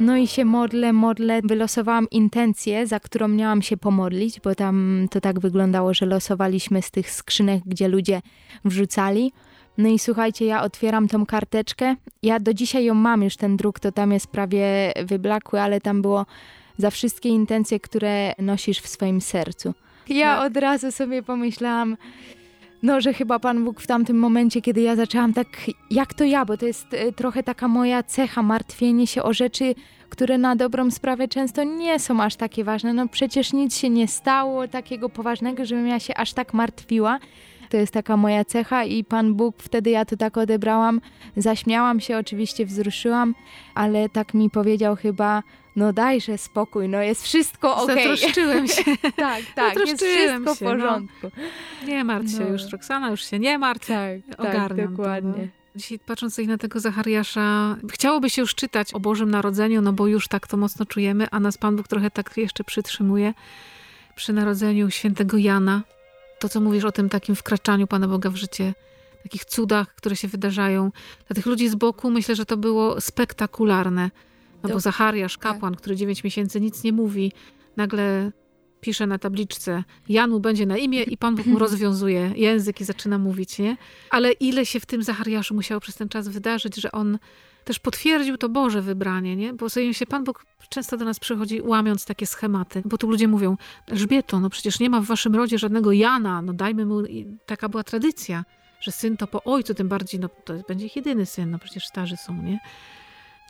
No 0.00 0.16
i 0.16 0.26
się 0.26 0.44
modlę, 0.44 0.92
modlę, 0.92 1.40
wylosowałam 1.44 2.10
intencję, 2.10 2.86
za 2.86 3.00
którą 3.00 3.28
miałam 3.28 3.62
się 3.62 3.76
pomodlić, 3.76 4.40
bo 4.40 4.54
tam 4.54 5.06
to 5.10 5.20
tak 5.20 5.40
wyglądało, 5.40 5.94
że 5.94 6.06
losowaliśmy 6.06 6.82
z 6.82 6.90
tych 6.90 7.10
skrzynek, 7.10 7.62
gdzie 7.66 7.88
ludzie 7.88 8.22
wrzucali. 8.64 9.32
No 9.78 9.88
i 9.88 9.98
słuchajcie, 9.98 10.44
ja 10.44 10.62
otwieram 10.62 11.08
tą 11.08 11.26
karteczkę. 11.26 11.96
Ja 12.22 12.40
do 12.40 12.54
dzisiaj 12.54 12.84
ją 12.84 12.94
mam, 12.94 13.22
już 13.22 13.36
ten 13.36 13.56
druk 13.56 13.80
to 13.80 13.92
tam 13.92 14.12
jest 14.12 14.26
prawie 14.26 14.92
wyblakły, 15.04 15.60
ale 15.60 15.80
tam 15.80 16.02
było 16.02 16.26
za 16.78 16.90
wszystkie 16.90 17.28
intencje, 17.28 17.80
które 17.80 18.34
nosisz 18.38 18.80
w 18.80 18.88
swoim 18.88 19.20
sercu. 19.20 19.74
Ja 20.08 20.36
tak. 20.36 20.46
od 20.46 20.56
razu 20.56 20.92
sobie 20.92 21.22
pomyślałam, 21.22 21.96
no, 22.82 23.00
że 23.00 23.12
chyba 23.12 23.38
Pan 23.38 23.64
Bóg 23.64 23.80
w 23.80 23.86
tamtym 23.86 24.18
momencie, 24.18 24.62
kiedy 24.62 24.80
ja 24.80 24.96
zaczęłam 24.96 25.32
tak, 25.32 25.46
jak 25.90 26.14
to 26.14 26.24
ja, 26.24 26.44
bo 26.44 26.56
to 26.56 26.66
jest 26.66 26.86
e, 26.94 27.12
trochę 27.12 27.42
taka 27.42 27.68
moja 27.68 28.02
cecha, 28.02 28.42
martwienie 28.42 29.06
się 29.06 29.22
o 29.22 29.32
rzeczy, 29.32 29.74
które 30.08 30.38
na 30.38 30.56
dobrą 30.56 30.90
sprawę 30.90 31.28
często 31.28 31.64
nie 31.64 31.98
są 31.98 32.22
aż 32.22 32.36
takie 32.36 32.64
ważne. 32.64 32.92
No 32.92 33.08
przecież 33.08 33.52
nic 33.52 33.76
się 33.76 33.90
nie 33.90 34.08
stało 34.08 34.68
takiego 34.68 35.08
poważnego, 35.08 35.64
żebym 35.64 35.86
ja 35.86 36.00
się 36.00 36.14
aż 36.14 36.32
tak 36.32 36.54
martwiła. 36.54 37.18
To 37.70 37.76
jest 37.76 37.92
taka 37.92 38.16
moja 38.16 38.44
cecha 38.44 38.84
i 38.84 39.04
Pan 39.04 39.34
Bóg, 39.34 39.56
wtedy 39.58 39.90
ja 39.90 40.04
to 40.04 40.16
tak 40.16 40.36
odebrałam, 40.36 41.00
zaśmiałam 41.36 42.00
się, 42.00 42.18
oczywiście 42.18 42.66
wzruszyłam, 42.66 43.34
ale 43.74 44.08
tak 44.08 44.34
mi 44.34 44.50
powiedział 44.50 44.96
chyba, 44.96 45.42
no 45.76 45.92
dajże 45.92 46.38
spokój, 46.38 46.88
no 46.88 47.02
jest 47.02 47.24
wszystko 47.24 47.76
okej. 47.76 47.94
Okay. 47.94 48.16
Zatroszczyłem 48.16 48.68
się. 48.68 48.82
tak, 49.16 49.42
tak, 49.54 49.76
jest 49.86 50.04
wszystko 50.04 50.54
w 50.54 50.60
no. 50.60 50.70
porządku. 50.70 51.30
No. 51.82 51.86
Nie 51.88 52.04
martw 52.04 52.30
się 52.30 52.40
no. 52.40 52.48
już, 52.48 52.72
Roxana, 52.72 53.10
już 53.10 53.24
się 53.24 53.38
nie 53.38 53.58
martw. 53.58 53.88
Tak, 53.88 54.20
tak 54.30 54.40
Ogarniam 54.40 54.88
tak, 54.88 54.90
dokładnie. 54.90 55.32
To, 55.32 55.38
no. 55.38 55.76
Dzisiaj 55.76 55.98
patrząc 55.98 56.38
na 56.38 56.58
tego 56.58 56.80
Zachariasza, 56.80 57.76
chciałoby 57.92 58.30
się 58.30 58.42
już 58.42 58.54
czytać 58.54 58.94
o 58.94 59.00
Bożym 59.00 59.30
Narodzeniu, 59.30 59.82
no 59.82 59.92
bo 59.92 60.06
już 60.06 60.28
tak 60.28 60.46
to 60.46 60.56
mocno 60.56 60.86
czujemy, 60.86 61.26
a 61.30 61.40
nas 61.40 61.58
Pan 61.58 61.76
Bóg 61.76 61.88
trochę 61.88 62.10
tak 62.10 62.36
jeszcze 62.36 62.64
przytrzymuje 62.64 63.34
przy 64.14 64.32
narodzeniu 64.32 64.90
świętego 64.90 65.36
Jana. 65.36 65.82
To, 66.40 66.48
co 66.48 66.60
mówisz 66.60 66.84
o 66.84 66.92
tym 66.92 67.08
takim 67.08 67.34
wkraczaniu 67.34 67.86
Pana 67.86 68.08
Boga 68.08 68.30
w 68.30 68.36
życie, 68.36 68.74
takich 69.22 69.44
cudach, 69.44 69.94
które 69.94 70.16
się 70.16 70.28
wydarzają. 70.28 70.90
Dla 71.26 71.34
tych 71.34 71.46
ludzi 71.46 71.68
z 71.68 71.74
boku 71.74 72.10
myślę, 72.10 72.36
że 72.36 72.46
to 72.46 72.56
było 72.56 73.00
spektakularne. 73.00 74.10
No 74.62 74.68
bo 74.68 74.80
Zachariasz, 74.80 75.38
tak. 75.38 75.42
kapłan, 75.42 75.74
który 75.74 75.96
dziewięć 75.96 76.24
miesięcy 76.24 76.60
nic 76.60 76.84
nie 76.84 76.92
mówi, 76.92 77.32
nagle 77.76 78.32
pisze 78.80 79.06
na 79.06 79.18
tabliczce 79.18 79.84
Janu 80.08 80.40
będzie 80.40 80.66
na 80.66 80.76
imię 80.76 81.02
i 81.02 81.16
Pan 81.16 81.34
Bóg 81.34 81.46
mu 81.46 81.58
rozwiązuje 81.66 82.32
język 82.36 82.80
i 82.80 82.84
zaczyna 82.84 83.18
mówić, 83.18 83.58
nie? 83.58 83.76
Ale 84.10 84.32
ile 84.32 84.66
się 84.66 84.80
w 84.80 84.86
tym 84.86 85.02
Zachariaszu 85.02 85.54
musiało 85.54 85.80
przez 85.80 85.94
ten 85.94 86.08
czas 86.08 86.28
wydarzyć, 86.28 86.76
że 86.76 86.92
on 86.92 87.18
też 87.64 87.78
potwierdził 87.78 88.36
to 88.36 88.48
Boże 88.48 88.82
wybranie, 88.82 89.36
nie? 89.36 89.52
Bo 89.52 89.70
sobie 89.70 89.94
się 89.94 90.06
Pan 90.06 90.24
Bóg 90.24 90.44
często 90.68 90.96
do 90.96 91.04
nas 91.04 91.20
przychodzi 91.20 91.62
łamiąc 91.62 92.04
takie 92.04 92.26
schematy, 92.26 92.82
bo 92.84 92.98
tu 92.98 93.10
ludzie 93.10 93.28
mówią, 93.28 93.56
Elżbieto, 93.86 94.40
no 94.40 94.50
przecież 94.50 94.80
nie 94.80 94.90
ma 94.90 95.00
w 95.00 95.04
waszym 95.04 95.34
rodzie 95.34 95.58
żadnego 95.58 95.92
Jana, 95.92 96.42
no 96.42 96.52
dajmy 96.52 96.86
mu, 96.86 97.04
I 97.06 97.26
taka 97.46 97.68
była 97.68 97.84
tradycja, 97.84 98.44
że 98.80 98.92
syn 98.92 99.16
to 99.16 99.26
po 99.26 99.44
ojcu, 99.44 99.74
tym 99.74 99.88
bardziej, 99.88 100.20
no 100.20 100.28
to 100.44 100.54
będzie 100.68 100.86
ich 100.86 100.96
jedyny 100.96 101.26
syn, 101.26 101.50
no 101.50 101.58
przecież 101.58 101.86
starzy 101.86 102.16
są, 102.16 102.42
nie? 102.42 102.58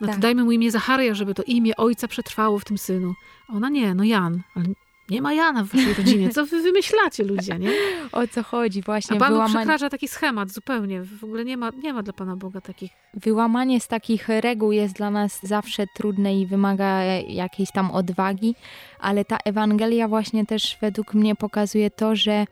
No 0.01 0.07
tak. 0.07 0.17
to 0.17 0.23
dajmy 0.23 0.45
mu 0.45 0.53
imię 0.53 0.71
Zacharia, 0.71 1.15
żeby 1.15 1.35
to 1.35 1.43
imię 1.43 1.77
ojca 1.77 2.09
przetrwało 2.09 2.59
w 2.59 2.65
tym 2.65 2.79
synu. 2.79 3.15
A 3.49 3.53
ona 3.53 3.69
nie, 3.69 3.95
no 3.95 4.05
Jan, 4.05 4.43
ale 4.55 4.65
nie 5.11 5.23
ma 5.23 5.35
Jana 5.35 5.65
w 5.65 5.69
waszej 5.69 5.95
rodzinie. 5.95 6.31
Co 6.31 6.47
wy 6.47 6.63
wymyślacie 6.63 7.25
ludzie, 7.25 7.59
nie? 7.59 7.71
O 8.13 8.27
co 8.27 8.43
chodzi 8.43 8.83
właśnie? 8.83 9.17
A 9.17 9.19
Pan 9.19 9.33
wyłamanie... 9.33 9.55
przekracza 9.55 9.91
taki 9.91 10.09
schemat 10.09 10.51
zupełnie. 10.51 11.03
W 11.03 11.25
ogóle 11.25 11.45
nie 11.45 11.57
ma, 11.57 11.71
nie 11.83 11.93
ma 11.93 12.03
dla 12.03 12.13
Pana 12.13 12.37
Boga 12.37 12.61
takich... 12.61 12.91
Wyłamanie 13.15 13.81
z 13.81 13.89
takich 13.89 14.29
reguł 14.29 14.73
jest 14.73 14.95
dla 14.95 15.11
nas 15.11 15.41
zawsze 15.43 15.87
trudne 15.95 16.41
i 16.41 16.47
wymaga 16.47 17.05
jakiejś 17.29 17.73
tam 17.73 17.91
odwagi, 17.91 18.55
ale 19.01 19.25
ta 19.25 19.39
Ewangelia 19.45 20.09
właśnie 20.09 20.47
też 20.47 20.77
według 20.81 21.15
mnie 21.15 21.37
pokazuje 21.37 21.91
to, 21.91 22.17
że 22.17 22.45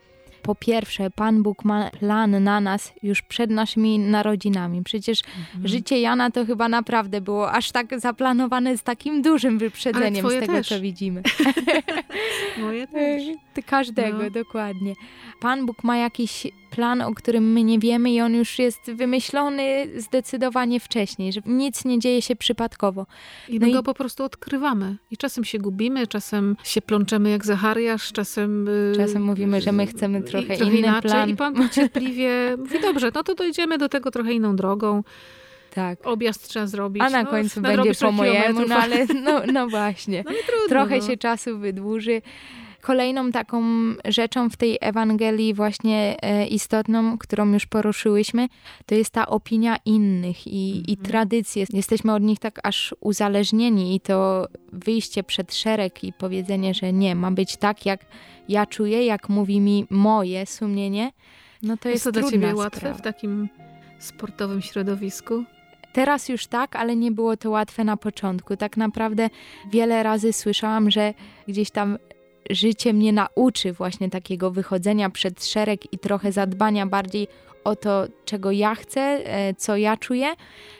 po 0.49 0.55
pierwsze, 0.55 1.11
Pan 1.11 1.43
Bóg 1.43 1.65
ma 1.65 1.91
plan 1.91 2.45
na 2.45 2.61
nas 2.61 2.93
już 3.03 3.23
przed 3.23 3.51
naszymi 3.51 3.99
narodzinami. 3.99 4.85
Przecież 4.85 5.23
mhm. 5.25 5.69
życie 5.69 6.01
Jana 6.01 6.31
to 6.31 6.47
chyba 6.47 6.69
naprawdę 6.69 7.21
było 7.21 7.53
aż 7.53 7.73
tak 7.73 8.01
zaplanowane 8.01 8.79
z 8.79 8.83
takim 8.83 9.23
dużym 9.23 9.59
wyprzedzeniem 9.59 10.31
z 10.31 10.41
tego, 10.41 10.53
też. 10.53 10.69
co 10.69 10.81
widzimy. 10.81 11.23
Moje 12.63 12.87
też. 12.87 13.23
Każdego, 13.67 14.23
no. 14.23 14.31
dokładnie. 14.31 14.95
Pan 15.41 15.67
Bóg 15.67 15.85
ma 15.85 15.97
jakiś 15.97 16.47
plan, 16.79 17.03
o 17.03 17.15
którym 17.15 17.53
my 17.53 17.65
nie 17.65 17.79
wiemy 17.79 18.11
i 18.11 18.21
on 18.21 18.35
już 18.35 18.59
jest 18.59 18.93
wymyślony 18.93 19.87
zdecydowanie 19.97 20.81
wcześniej, 20.81 21.33
że 21.33 21.41
nic 21.47 21.85
nie 21.85 21.99
dzieje 21.99 22.23
się 22.23 22.37
przypadkowo. 22.37 23.07
I 23.49 23.59
no 23.59 23.67
my 23.67 23.71
i... 23.71 23.75
go 23.75 23.83
po 23.83 23.95
prostu 23.95 24.25
odkrywamy. 24.25 24.97
I 25.11 25.17
czasem 25.17 25.45
się 25.45 25.59
gubimy, 25.59 26.07
czasem 26.07 26.57
się 26.65 26.83
plączemy 26.83 27.31
jak 27.31 27.45
Zachariasz, 27.45 28.13
czasem... 28.13 28.67
Yy, 28.67 28.97
czasem 28.97 29.23
mówimy, 29.23 29.61
że 29.61 29.73
my 29.73 29.87
chcemy 29.87 30.23
trochę, 30.23 30.57
trochę 30.57 30.65
inny 30.65 30.79
inaczej. 30.79 31.11
plan. 31.11 31.31
I 31.31 31.37
Pan 31.37 31.69
cierpliwie 31.73 32.31
mówi, 32.59 32.81
dobrze, 32.81 33.11
no 33.15 33.23
to 33.23 33.35
dojdziemy 33.35 33.79
do 33.79 33.89
tego 33.89 34.11
trochę 34.11 34.33
inną 34.33 34.57
drogą. 34.57 35.03
Tak. 35.75 36.07
Objazd 36.07 36.49
trzeba 36.49 36.67
zrobić. 36.67 37.03
A 37.03 37.11
na 37.11 37.23
no, 37.23 37.31
końcu 37.31 37.61
będzie 37.61 37.95
po 37.95 38.13
mojemu, 38.13 38.61
no 38.69 38.77
ale 38.77 39.07
no, 39.25 39.43
no 39.53 39.69
właśnie. 39.69 40.25
No 40.27 40.31
trudno, 40.47 40.69
trochę 40.69 40.99
no. 40.99 41.07
się 41.07 41.17
czasu 41.17 41.59
wydłuży. 41.59 42.23
Kolejną 42.89 43.33
taką 43.33 43.63
rzeczą 44.05 44.51
w 44.51 44.57
tej 44.57 44.79
Ewangelii 44.81 45.55
właśnie 45.55 46.17
e, 46.23 46.47
istotną, 46.47 47.19
którą 47.19 47.53
już 47.53 47.67
poruszyłyśmy, 47.67 48.49
to 48.87 48.95
jest 48.95 49.11
ta 49.11 49.27
opinia 49.27 49.77
innych 49.85 50.47
i, 50.47 50.69
mhm. 50.69 50.85
i 50.87 50.97
tradycje. 50.97 51.65
Jesteśmy 51.73 52.15
od 52.15 52.23
nich 52.23 52.39
tak 52.39 52.61
aż 52.63 52.95
uzależnieni 53.01 53.95
i 53.97 54.01
to 54.01 54.49
wyjście 54.73 55.23
przed 55.23 55.55
szereg 55.55 56.05
i 56.05 56.13
powiedzenie, 56.13 56.75
że 56.75 56.93
nie, 56.93 57.15
ma 57.15 57.31
być 57.31 57.57
tak, 57.57 57.87
jak 57.87 58.01
ja 58.49 58.67
czuję, 58.67 59.07
jak 59.07 59.29
mówi 59.29 59.61
mi 59.61 59.87
moje 59.91 60.47
sumienie, 60.47 61.13
no 61.63 61.77
to 61.77 61.89
jest, 61.89 62.07
jest 62.07 62.17
to 62.17 62.21
dla 62.21 62.31
ciebie 62.31 62.47
sprawa. 62.47 62.63
łatwe 62.63 62.95
w 62.95 63.01
takim 63.01 63.49
sportowym 63.99 64.63
środowisku? 64.63 65.45
Teraz 65.93 66.29
już 66.29 66.47
tak, 66.47 66.77
ale 66.77 66.97
nie 66.97 67.11
było 67.11 67.37
to 67.37 67.51
łatwe 67.51 67.85
na 67.85 67.97
początku. 67.97 68.57
Tak 68.57 68.77
naprawdę 68.77 69.31
wiele 69.71 70.03
razy 70.03 70.33
słyszałam, 70.33 70.91
że 70.91 71.15
gdzieś 71.49 71.71
tam 71.71 71.99
życie 72.51 72.93
mnie 72.93 73.13
nauczy 73.13 73.73
właśnie 73.73 74.11
takiego 74.11 74.51
wychodzenia 74.51 75.11
przed 75.11 75.45
szereg 75.45 75.93
i 75.93 75.99
trochę 75.99 76.33
zadbania 76.33 76.87
bardziej 76.87 77.29
o 77.65 77.77
to, 77.77 78.05
czego 78.25 78.51
ja 78.51 78.75
chcę, 78.75 79.01
e, 79.01 79.55
co 79.55 79.77
ja 79.77 79.97
czuję. 79.97 80.27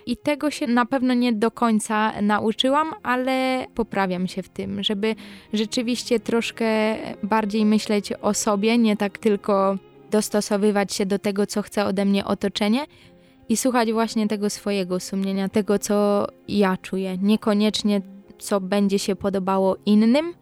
I 0.07 0.17
tego 0.17 0.51
się 0.51 0.67
na 0.67 0.87
pewno 0.87 1.15
nie 1.15 1.33
do 1.33 1.51
końca 1.51 2.23
nauczyłam, 2.23 2.95
ale 3.03 3.67
poprawiam 3.75 4.27
się 4.29 4.43
w 4.43 4.49
tym, 4.49 4.83
żeby 4.83 5.15
rzeczywiście 5.53 6.21
troszkę 6.21 6.97
bardziej 7.23 7.65
myśleć 7.65 8.13
o 8.13 8.35
sobie, 8.35 8.79
nie 8.79 8.97
tak 8.97 9.19
tylko 9.19 9.77
dostosowywać 10.11 10.95
się 10.95 11.07
do 11.07 11.19
tego, 11.19 11.47
co 11.47 11.63
chce 11.63 11.85
ode 11.85 12.05
mnie 12.05 12.25
otoczenie. 12.25 12.87
I 13.49 13.57
słuchać 13.57 13.93
właśnie 13.93 14.29
tego 14.29 14.51
swojego 14.51 15.01
sumienia, 15.01 15.49
tego, 15.49 15.79
co 15.79 16.27
ja 16.49 16.77
czuję. 16.77 17.19
Niekoniecznie, 17.23 18.01
co 18.39 18.61
będzie 18.61 18.99
się 18.99 19.17
podobało 19.17 19.77
innym, 19.87 20.35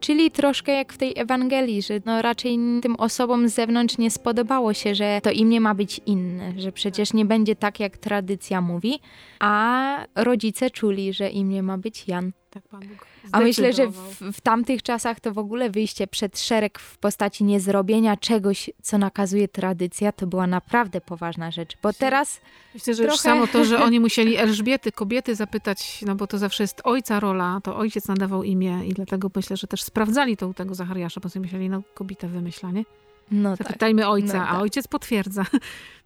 Czyli 0.00 0.30
troszkę 0.30 0.72
jak 0.72 0.92
w 0.92 0.98
tej 0.98 1.12
Ewangelii, 1.16 1.82
że 1.82 2.00
no 2.04 2.22
raczej 2.22 2.58
tym 2.82 2.96
osobom 2.96 3.48
z 3.48 3.54
zewnątrz 3.54 3.98
nie 3.98 4.10
spodobało 4.10 4.74
się, 4.74 4.94
że 4.94 5.20
to 5.22 5.30
imię 5.30 5.60
ma 5.60 5.74
być 5.74 6.00
inne, 6.06 6.52
że 6.56 6.72
przecież 6.72 7.12
nie 7.12 7.24
będzie 7.24 7.56
tak, 7.56 7.80
jak 7.80 7.98
tradycja 7.98 8.60
mówi, 8.60 9.00
a 9.40 10.06
rodzice 10.14 10.70
czuli, 10.70 11.12
że 11.12 11.28
imię 11.28 11.62
ma 11.62 11.78
być 11.78 12.08
Jan. 12.08 12.32
Tak 12.50 12.68
Pan 12.68 12.80
Bóg 12.80 13.06
a 13.32 13.40
myślę, 13.40 13.72
że 13.72 13.86
w, 13.86 14.20
w, 14.32 14.40
tamtych 14.40 14.82
czasach 14.82 15.20
to 15.20 15.32
w 15.32 15.38
ogóle 15.38 15.70
wyjście 15.70 16.06
przed 16.06 16.40
szereg 16.40 16.78
w 16.78 16.98
postaci 16.98 17.44
niezrobienia 17.44 18.16
czegoś, 18.16 18.70
co 18.82 18.98
nakazuje 18.98 19.48
tradycja, 19.48 20.12
to 20.12 20.26
była 20.26 20.46
naprawdę 20.46 21.00
poważna 21.00 21.50
rzecz. 21.50 21.76
Bo 21.82 21.92
teraz. 21.92 22.40
Myślę, 22.74 22.94
że 22.94 23.02
trochę... 23.02 23.14
już 23.14 23.20
samo 23.20 23.46
to, 23.46 23.64
że 23.64 23.82
oni 23.84 24.00
musieli 24.00 24.36
Elżbiety, 24.36 24.92
kobiety 24.92 25.34
zapytać, 25.34 26.02
no 26.06 26.14
bo 26.14 26.26
to 26.26 26.38
zawsze 26.38 26.62
jest 26.62 26.80
ojca 26.84 27.20
rola, 27.20 27.60
to 27.64 27.76
ojciec 27.76 28.08
nadawał 28.08 28.42
imię 28.42 28.80
i 28.86 28.94
dlatego 28.94 29.30
myślę, 29.36 29.56
że 29.56 29.66
też 29.66 29.82
sprawdzali 29.82 30.36
to 30.36 30.48
u 30.48 30.54
tego 30.54 30.74
Zachariasza, 30.74 31.20
bo 31.20 31.28
sobie 31.28 31.42
myśleli, 31.42 31.68
no 31.68 31.82
kobieta 31.94 32.28
wymyśla, 32.28 32.70
nie? 32.70 32.84
No 33.30 33.56
Zapytajmy 33.56 34.02
tak. 34.02 34.10
ojca, 34.10 34.38
no 34.38 34.44
a 34.44 34.52
tak. 34.52 34.62
ojciec 34.62 34.88
potwierdza. 34.88 35.44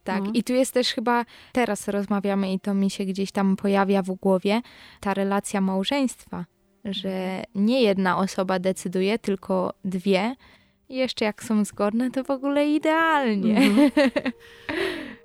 Tak, 0.04 0.22
no. 0.24 0.30
i 0.34 0.44
tu 0.44 0.52
jest 0.52 0.74
też 0.74 0.88
chyba, 0.88 1.24
teraz 1.52 1.88
rozmawiamy 1.88 2.52
i 2.52 2.60
to 2.60 2.74
mi 2.74 2.90
się 2.90 3.04
gdzieś 3.04 3.32
tam 3.32 3.56
pojawia 3.56 4.02
w 4.02 4.10
głowie, 4.10 4.62
ta 5.00 5.14
relacja 5.14 5.60
małżeństwa 5.60 6.44
że 6.84 7.44
nie 7.54 7.82
jedna 7.82 8.18
osoba 8.18 8.58
decyduje, 8.58 9.18
tylko 9.18 9.74
dwie. 9.84 10.36
I 10.88 10.96
jeszcze 10.96 11.24
jak 11.24 11.42
są 11.44 11.64
zgodne, 11.64 12.10
to 12.10 12.24
w 12.24 12.30
ogóle 12.30 12.70
idealnie. 12.70 13.56
Mhm. 13.56 13.90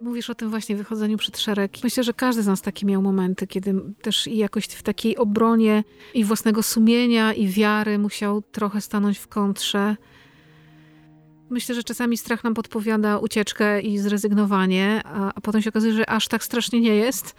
Mówisz 0.01 0.29
o 0.29 0.35
tym 0.35 0.49
właśnie 0.49 0.75
wychodzeniu 0.75 1.17
przed 1.17 1.37
szereg. 1.37 1.71
Myślę, 1.83 2.03
że 2.03 2.13
każdy 2.13 2.43
z 2.43 2.47
nas 2.47 2.61
takie 2.61 2.85
miał 2.85 3.01
momenty, 3.01 3.47
kiedy 3.47 3.73
też 4.01 4.27
i 4.27 4.37
jakoś 4.37 4.65
w 4.65 4.83
takiej 4.83 5.17
obronie 5.17 5.83
i 6.13 6.23
własnego 6.23 6.63
sumienia 6.63 7.33
i 7.33 7.47
wiary 7.47 7.99
musiał 7.99 8.41
trochę 8.41 8.81
stanąć 8.81 9.17
w 9.17 9.27
kontrze. 9.27 9.95
Myślę, 11.49 11.75
że 11.75 11.83
czasami 11.83 12.17
strach 12.17 12.43
nam 12.43 12.53
podpowiada 12.53 13.17
ucieczkę 13.17 13.81
i 13.81 13.97
zrezygnowanie, 13.97 15.01
a, 15.05 15.33
a 15.35 15.41
potem 15.41 15.61
się 15.61 15.69
okazuje, 15.69 15.93
że 15.93 16.09
aż 16.09 16.27
tak 16.27 16.43
strasznie 16.43 16.81
nie 16.81 16.95
jest. 16.95 17.35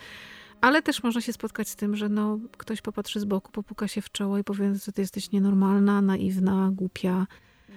Ale 0.61 0.83
też 0.83 1.03
można 1.03 1.21
się 1.21 1.33
spotkać 1.33 1.69
z 1.69 1.77
tym, 1.77 1.97
że 1.97 2.09
no, 2.09 2.39
ktoś 2.57 2.81
popatrzy 2.83 3.21
z 3.21 3.25
boku, 3.25 3.53
popuka 3.53 3.89
się 3.89 4.01
w 4.01 4.13
czoło 4.13 4.39
i 4.39 4.45
powie, 4.45 4.75
że 4.85 4.93
ty 4.93 5.01
jesteś 5.01 5.33
nienormalna, 5.33 6.03
naiwna, 6.03 6.71
głupia, 6.75 7.27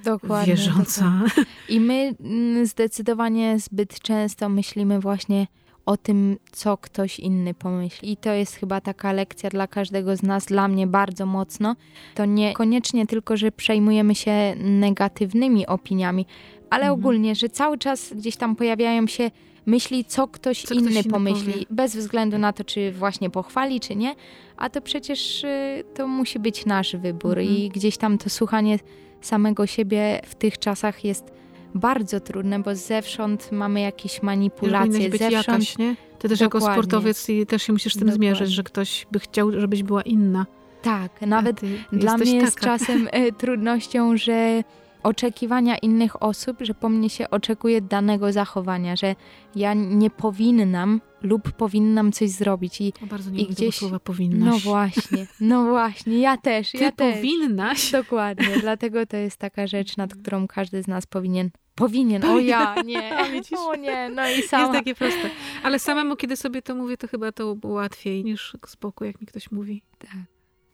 dokładnie, 0.03 0.53
wierząca. 0.53 1.03
Dokładnie. 1.03 1.45
I 1.69 1.79
my 1.79 2.15
mm, 2.19 2.65
zdecydowanie 2.65 3.59
zbyt 3.59 3.99
często 3.99 4.49
myślimy 4.49 4.99
właśnie 4.99 5.47
o 5.85 5.97
tym, 5.97 6.37
co 6.51 6.77
ktoś 6.77 7.19
inny 7.19 7.53
pomyśli. 7.53 8.11
I 8.11 8.17
to 8.17 8.33
jest 8.33 8.55
chyba 8.55 8.81
taka 8.81 9.11
lekcja 9.11 9.49
dla 9.49 9.67
każdego 9.67 10.15
z 10.15 10.23
nas, 10.23 10.45
dla 10.45 10.67
mnie 10.67 10.87
bardzo 10.87 11.25
mocno. 11.25 11.75
To 12.15 12.25
niekoniecznie 12.25 13.07
tylko, 13.07 13.37
że 13.37 13.51
przejmujemy 13.51 14.15
się 14.15 14.55
negatywnymi 14.57 15.67
opiniami, 15.67 16.25
ale 16.69 16.83
mhm. 16.83 16.99
ogólnie, 16.99 17.35
że 17.35 17.49
cały 17.49 17.77
czas 17.77 18.13
gdzieś 18.13 18.35
tam 18.35 18.55
pojawiają 18.55 19.07
się 19.07 19.31
myśli, 19.65 20.05
co 20.05 20.27
ktoś, 20.27 20.63
co 20.63 20.73
inny, 20.73 20.91
ktoś 20.91 21.07
pomyśli, 21.07 21.53
powie. 21.53 21.65
bez 21.69 21.95
względu 21.95 22.37
na 22.37 22.53
to, 22.53 22.63
czy 22.63 22.91
właśnie 22.91 23.29
pochwali, 23.29 23.79
czy 23.79 23.95
nie. 23.95 24.15
A 24.57 24.69
to 24.69 24.81
przecież 24.81 25.43
y, 25.43 25.83
to 25.93 26.07
musi 26.07 26.39
być 26.39 26.65
nasz 26.65 26.95
wybór 26.95 27.39
mhm. 27.39 27.57
i 27.57 27.69
gdzieś 27.69 27.97
tam 27.97 28.17
to 28.17 28.29
słuchanie 28.29 28.79
samego 29.21 29.67
siebie 29.67 30.21
w 30.25 30.35
tych 30.35 30.57
czasach 30.57 31.05
jest 31.05 31.40
bardzo 31.75 32.19
trudne, 32.19 32.59
bo 32.59 32.75
zewsząd 32.75 33.51
mamy 33.51 33.81
jakieś 33.81 34.23
manipulacje. 34.23 35.09
Być 35.09 35.21
zewsząd... 35.21 35.47
jakaś, 35.47 35.77
nie? 35.77 35.95
Ty 36.19 36.29
też 36.29 36.39
Dokładnie. 36.39 36.65
jako 36.67 36.73
sportowiec 36.73 37.29
i 37.29 37.45
też 37.45 37.63
się 37.63 37.73
musisz 37.73 37.93
z 37.93 37.97
tym 37.97 38.07
Dokładnie. 38.07 38.35
zmierzyć, 38.35 38.49
że 38.55 38.63
ktoś 38.63 39.07
by 39.11 39.19
chciał, 39.19 39.51
żebyś 39.51 39.83
była 39.83 40.01
inna. 40.01 40.45
Tak, 40.81 41.21
nawet 41.21 41.61
dla 41.91 42.17
mnie 42.17 42.35
jest 42.35 42.59
taka. 42.59 42.65
czasem 42.65 43.07
y, 43.07 43.31
trudnością, 43.37 44.17
że 44.17 44.63
oczekiwania 45.03 45.77
innych 45.77 46.23
osób, 46.23 46.57
że 46.61 46.73
po 46.73 46.89
mnie 46.89 47.09
się 47.09 47.29
oczekuje 47.29 47.81
danego 47.81 48.31
zachowania, 48.31 48.95
że 48.95 49.15
ja 49.55 49.73
nie 49.73 50.09
powinnam 50.09 51.01
lub 51.21 51.51
powinnam 51.51 52.11
coś 52.11 52.29
zrobić. 52.29 52.81
I, 52.81 52.93
o 53.03 53.05
bardzo 53.05 53.31
nie 53.31 53.41
i 53.41 53.47
gdzieś 53.47 53.75
słowa 53.75 53.99
powinnaś. 53.99 54.49
No 54.49 54.59
właśnie, 54.59 55.27
no 55.39 55.65
właśnie, 55.65 56.19
ja 56.19 56.37
też, 56.37 56.71
Ty 56.71 56.77
ja 56.77 56.91
powinnaś. 56.91 57.81
Też. 57.81 57.91
Dokładnie, 57.91 58.59
dlatego 58.61 59.05
to 59.05 59.17
jest 59.17 59.37
taka 59.37 59.67
rzecz, 59.67 59.97
nad 59.97 60.15
którą 60.15 60.47
każdy 60.47 60.83
z 60.83 60.87
nas 60.87 61.05
powinien 61.05 61.49
Powinien, 61.75 62.25
o 62.25 62.39
ja, 62.39 62.75
nie, 62.85 63.17
o 63.59 63.75
nie, 63.75 64.09
no 64.09 64.29
i 64.29 64.41
sama. 64.41 64.63
Jest 64.63 64.73
takie 64.73 64.95
proste. 64.95 65.29
Ale 65.63 65.79
samemu, 65.79 66.15
kiedy 66.15 66.35
sobie 66.35 66.61
to 66.61 66.75
mówię, 66.75 66.97
to 66.97 67.07
chyba 67.07 67.31
to 67.31 67.57
łatwiej 67.63 68.23
niż 68.23 68.53
z 68.67 68.75
boku, 68.75 69.05
jak 69.05 69.21
mi 69.21 69.27
ktoś 69.27 69.51
mówi. 69.51 69.81
Tak. 69.99 70.11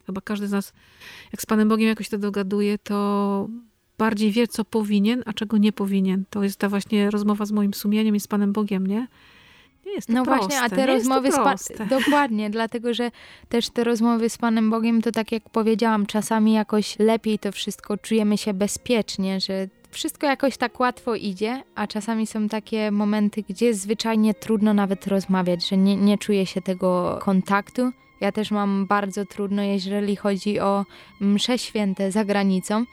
Chyba 0.05 0.21
każdy 0.21 0.47
z 0.47 0.51
nas, 0.51 0.73
jak 1.31 1.41
z 1.41 1.45
Panem 1.45 1.69
Bogiem 1.69 1.87
jakoś 1.87 2.09
to 2.09 2.17
dogaduje, 2.17 2.77
to 2.77 3.47
bardziej 3.97 4.31
wie, 4.31 4.47
co 4.47 4.65
powinien, 4.65 5.23
a 5.25 5.33
czego 5.33 5.57
nie 5.57 5.71
powinien. 5.71 6.23
To 6.29 6.43
jest 6.43 6.59
ta 6.59 6.69
właśnie 6.69 7.11
rozmowa 7.11 7.45
z 7.45 7.51
moim 7.51 7.73
sumieniem 7.73 8.15
i 8.15 8.19
z 8.19 8.27
Panem 8.27 8.53
Bogiem, 8.53 8.87
nie? 8.87 9.07
Nie 9.85 9.93
jest 9.93 10.07
to 10.07 10.13
no 10.13 10.25
proste. 10.25 10.47
właśnie, 10.47 10.61
a 10.61 10.69
te 10.69 10.85
rozmowy 10.85 11.31
z 11.31 11.35
Panem... 11.35 11.89
Dokładnie, 11.89 12.49
dlatego 12.57 12.93
że 12.93 13.11
też 13.49 13.69
te 13.69 13.83
rozmowy 13.83 14.29
z 14.29 14.37
Panem 14.37 14.69
Bogiem, 14.69 15.01
to 15.01 15.11
tak 15.11 15.31
jak 15.31 15.49
powiedziałam, 15.49 16.05
czasami 16.05 16.53
jakoś 16.53 16.99
lepiej 16.99 17.39
to 17.39 17.51
wszystko, 17.51 17.97
czujemy 17.97 18.37
się 18.37 18.53
bezpiecznie, 18.53 19.39
że 19.39 19.67
wszystko 19.89 20.27
jakoś 20.27 20.57
tak 20.57 20.79
łatwo 20.79 21.15
idzie, 21.15 21.63
a 21.75 21.87
czasami 21.87 22.27
są 22.27 22.49
takie 22.49 22.91
momenty, 22.91 23.43
gdzie 23.49 23.73
zwyczajnie 23.73 24.33
trudno 24.33 24.73
nawet 24.73 25.07
rozmawiać, 25.07 25.67
że 25.67 25.77
nie, 25.77 25.95
nie 25.95 26.17
czuję 26.17 26.45
się 26.45 26.61
tego 26.61 27.19
kontaktu. 27.21 27.91
Ja 28.21 28.31
też 28.31 28.51
mam 28.51 28.85
bardzo 28.85 29.25
trudno, 29.25 29.61
jeżeli 29.61 30.15
chodzi 30.15 30.59
o 30.59 30.85
msze 31.19 31.57
święte 31.57 32.11
za 32.11 32.25
granicą 32.25 32.85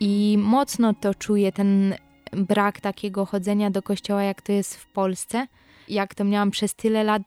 i 0.00 0.38
mocno 0.38 0.94
to 0.94 1.14
czuję, 1.14 1.52
ten 1.52 1.94
brak 2.32 2.80
takiego 2.80 3.26
chodzenia 3.26 3.70
do 3.70 3.82
kościoła, 3.82 4.22
jak 4.22 4.42
to 4.42 4.52
jest 4.52 4.76
w 4.76 4.86
Polsce 4.86 5.46
jak 5.88 6.14
to 6.14 6.24
miałam 6.24 6.50
przez 6.50 6.74
tyle 6.74 7.04
lat. 7.04 7.22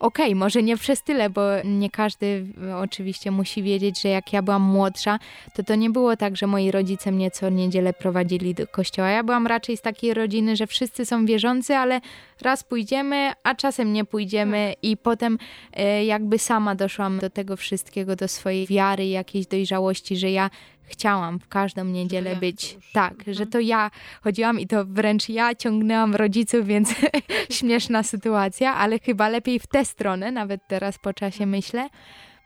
Okej, 0.00 0.26
okay, 0.26 0.34
może 0.34 0.62
nie 0.62 0.76
przez 0.76 1.02
tyle, 1.02 1.30
bo 1.30 1.42
nie 1.64 1.90
każdy 1.90 2.46
oczywiście 2.76 3.30
musi 3.30 3.62
wiedzieć, 3.62 4.02
że 4.02 4.08
jak 4.08 4.32
ja 4.32 4.42
byłam 4.42 4.62
młodsza, 4.62 5.18
to 5.54 5.62
to 5.62 5.74
nie 5.74 5.90
było 5.90 6.16
tak, 6.16 6.36
że 6.36 6.46
moi 6.46 6.70
rodzice 6.70 7.12
mnie 7.12 7.30
co 7.30 7.50
niedzielę 7.50 7.92
prowadzili 7.92 8.54
do 8.54 8.66
kościoła. 8.66 9.10
Ja 9.10 9.22
byłam 9.22 9.46
raczej 9.46 9.76
z 9.76 9.80
takiej 9.80 10.14
rodziny, 10.14 10.56
że 10.56 10.66
wszyscy 10.66 11.06
są 11.06 11.26
wierzący, 11.26 11.76
ale 11.76 12.00
raz 12.42 12.64
pójdziemy, 12.64 13.32
a 13.42 13.54
czasem 13.54 13.92
nie 13.92 14.04
pójdziemy 14.04 14.74
tak. 14.74 14.84
i 14.84 14.96
potem 14.96 15.38
e, 15.72 16.04
jakby 16.04 16.38
sama 16.38 16.74
doszłam 16.74 17.18
do 17.18 17.30
tego 17.30 17.56
wszystkiego, 17.56 18.16
do 18.16 18.28
swojej 18.28 18.66
wiary, 18.66 19.06
jakiejś 19.06 19.46
dojrzałości, 19.46 20.16
że 20.16 20.30
ja 20.30 20.50
chciałam 20.86 21.38
w 21.38 21.48
każdą 21.48 21.84
niedzielę 21.84 22.30
ja 22.30 22.36
być. 22.36 22.78
Tak, 22.92 23.12
mhm. 23.12 23.34
że 23.34 23.46
to 23.46 23.60
ja 23.60 23.90
chodziłam 24.22 24.60
i 24.60 24.66
to 24.66 24.84
wręcz 24.84 25.28
ja 25.28 25.54
ciągnęłam 25.54 26.14
rodziców, 26.14 26.66
więc 26.66 26.94
śmieszna 27.58 28.02
sytuacja, 28.02 28.74
ale 28.74 28.98
chyba 28.98 29.28
lepiej 29.28 29.60
w 29.60 29.66
tę 29.66 29.84
stronę, 29.84 30.32
nawet 30.32 30.60
teraz 30.68 30.98
po 30.98 31.12
czasie 31.12 31.46
myślę. 31.46 31.88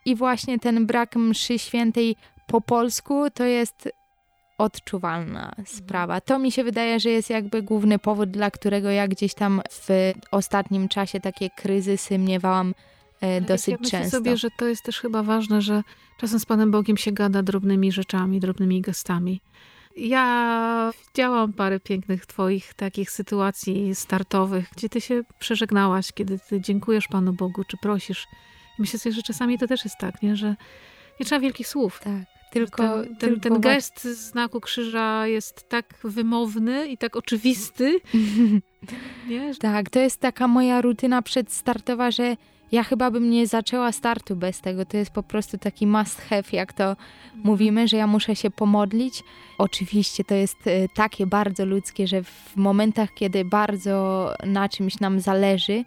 I 0.04 0.16
właśnie 0.16 0.59
ten 0.59 0.87
brak 0.87 1.16
mszy 1.16 1.59
świętej 1.59 2.16
po 2.47 2.61
polsku 2.61 3.30
to 3.30 3.45
jest 3.45 3.88
odczuwalna 4.59 5.54
sprawa. 5.66 6.21
To 6.21 6.38
mi 6.38 6.52
się 6.52 6.64
wydaje, 6.64 7.00
że 7.00 7.11
jest 7.11 7.30
jakby 7.30 7.62
główny 7.62 7.99
powód, 7.99 8.30
dla 8.30 8.50
którego 8.50 8.90
ja 8.90 9.09
gdzieś 9.09 9.35
tam 9.35 9.62
w 9.71 10.12
ostatnim 10.30 10.88
czasie 10.88 11.21
takie 11.21 11.50
kryzysy 11.50 12.18
miewałam 12.18 12.75
e, 13.21 13.40
dosyć 13.40 13.68
ja 13.68 13.78
myślę 13.80 14.00
często. 14.00 14.16
sobie, 14.16 14.37
że 14.37 14.49
to 14.59 14.66
jest 14.66 14.83
też 14.83 15.00
chyba 15.00 15.23
ważne, 15.23 15.62
że 15.62 15.83
czasem 16.18 16.40
z 16.40 16.46
Panem 16.46 16.70
Bogiem 16.70 16.96
się 16.96 17.12
gada 17.12 17.42
drobnymi 17.42 17.92
rzeczami, 17.92 18.40
drobnymi 18.40 18.80
gestami. 18.80 19.40
Ja 19.96 20.92
widziałam 21.08 21.52
parę 21.52 21.80
pięknych 21.80 22.26
twoich 22.26 22.75
takich 22.75 23.10
sytuacji 23.10 23.94
startowych, 23.94 24.68
gdzie 24.76 24.88
ty 24.88 25.00
się 25.00 25.22
przeżegnałaś, 25.38 26.12
kiedy 26.12 26.38
ty 26.48 26.60
dziękujesz 26.60 27.08
Panu 27.08 27.32
Bogu, 27.32 27.64
czy 27.64 27.76
prosisz. 27.76 28.26
I 28.78 28.82
myślę 28.82 28.98
sobie, 28.98 29.12
że 29.12 29.22
czasami 29.22 29.58
to 29.58 29.66
też 29.66 29.84
jest 29.84 29.96
tak, 29.98 30.22
nie? 30.22 30.37
że 30.37 30.56
nie 31.20 31.26
trzeba 31.26 31.40
wielkich 31.40 31.68
słów. 31.68 32.00
Tak. 32.04 32.22
Tylko, 32.52 33.02
ten, 33.04 33.16
ten, 33.16 33.40
ten 33.40 33.60
gest 33.60 34.04
znaku 34.04 34.60
krzyża 34.60 35.26
jest 35.26 35.68
tak 35.68 35.94
wymowny 36.04 36.88
i 36.88 36.98
tak 36.98 37.16
oczywisty. 37.16 38.00
nie? 39.28 39.54
Tak, 39.54 39.90
to 39.90 39.98
jest 39.98 40.20
taka 40.20 40.48
moja 40.48 40.81
rutyna 40.81 41.22
przedstartowa, 41.22 42.11
że 42.11 42.37
ja 42.72 42.83
chyba 42.85 43.11
bym 43.11 43.31
nie 43.31 43.46
zaczęła 43.46 43.92
startu 43.92 44.37
bez 44.37 44.61
tego. 44.61 44.85
To 44.85 44.96
jest 44.96 45.11
po 45.11 45.22
prostu 45.22 45.59
taki 45.59 45.87
must 45.87 46.20
have, 46.20 46.42
jak 46.52 46.72
to 46.72 46.96
mówimy, 47.35 47.88
że 47.88 47.96
ja 47.96 48.07
muszę 48.07 48.37
się 48.37 48.50
pomodlić. 48.50 49.22
Oczywiście 49.59 50.24
to 50.24 50.35
jest 50.35 50.66
e, 50.66 50.88
takie 50.88 51.26
bardzo 51.26 51.64
ludzkie, 51.64 52.07
że 52.07 52.22
w 52.22 52.57
momentach, 52.57 53.14
kiedy 53.14 53.44
bardzo 53.44 54.28
na 54.46 54.68
czymś 54.68 55.00
nam 55.00 55.20
zależy, 55.20 55.85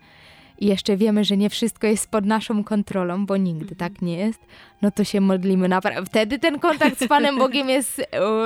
i 0.62 0.65
jeszcze 0.65 0.98
wiemy, 0.98 1.24
że 1.24 1.38
nie 1.38 1.50
wszystko 1.50 1.88
jest 1.88 2.12
pod 2.12 2.26
naszą 2.26 2.63
kontrolą, 2.63 3.26
bo 3.26 3.38
nigdy 3.38 3.76
tak 3.76 4.02
nie 4.02 4.17
jest, 4.17 4.39
no 4.82 4.91
to 4.91 5.04
się 5.04 5.22
modlimy 5.22 5.67
naprawdę. 5.67 6.06
Wtedy 6.06 6.39
ten 6.39 6.60
kontakt 6.60 7.00
z 7.00 7.08
Panem 7.08 7.38
Bogiem 7.38 7.70
jest 7.70 8.02